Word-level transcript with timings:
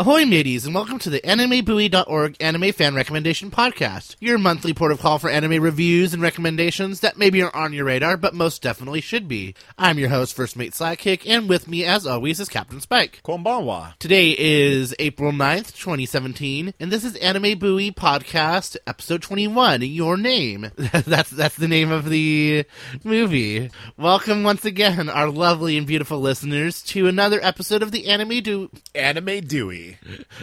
Ahoy, 0.00 0.24
mateys, 0.24 0.64
and 0.64 0.74
welcome 0.74 0.98
to 1.00 1.10
the 1.10 1.20
AnimeBuoy.org 1.20 2.34
Anime 2.40 2.72
Fan 2.72 2.94
Recommendation 2.94 3.50
Podcast, 3.50 4.16
your 4.18 4.38
monthly 4.38 4.72
port 4.72 4.92
of 4.92 5.00
call 5.00 5.18
for 5.18 5.28
anime 5.28 5.62
reviews 5.62 6.14
and 6.14 6.22
recommendations 6.22 7.00
that 7.00 7.18
maybe 7.18 7.42
aren't 7.42 7.54
on 7.54 7.74
your 7.74 7.84
radar, 7.84 8.16
but 8.16 8.32
most 8.32 8.62
definitely 8.62 9.02
should 9.02 9.28
be. 9.28 9.54
I'm 9.76 9.98
your 9.98 10.08
host, 10.08 10.34
First 10.34 10.56
Mate 10.56 10.72
Sidekick, 10.72 11.28
and 11.28 11.50
with 11.50 11.68
me, 11.68 11.84
as 11.84 12.06
always, 12.06 12.40
is 12.40 12.48
Captain 12.48 12.80
Spike. 12.80 13.20
Konbanwa. 13.22 13.94
Today 13.98 14.34
is 14.38 14.94
April 14.98 15.32
9th, 15.32 15.76
2017, 15.76 16.72
and 16.80 16.90
this 16.90 17.04
is 17.04 17.14
Anime 17.16 17.58
Buoy 17.58 17.90
Podcast, 17.90 18.78
episode 18.86 19.20
21, 19.20 19.82
Your 19.82 20.16
Name. 20.16 20.70
that's, 20.78 21.28
that's 21.28 21.56
the 21.56 21.68
name 21.68 21.90
of 21.90 22.08
the 22.08 22.64
movie. 23.04 23.70
Welcome 23.98 24.44
once 24.44 24.64
again, 24.64 25.10
our 25.10 25.28
lovely 25.28 25.76
and 25.76 25.86
beautiful 25.86 26.20
listeners, 26.20 26.80
to 26.84 27.06
another 27.06 27.38
episode 27.42 27.82
of 27.82 27.92
the 27.92 28.08
Anime 28.08 28.42
Do 28.42 28.70
Anime 28.94 29.40
Dewey. 29.42 29.89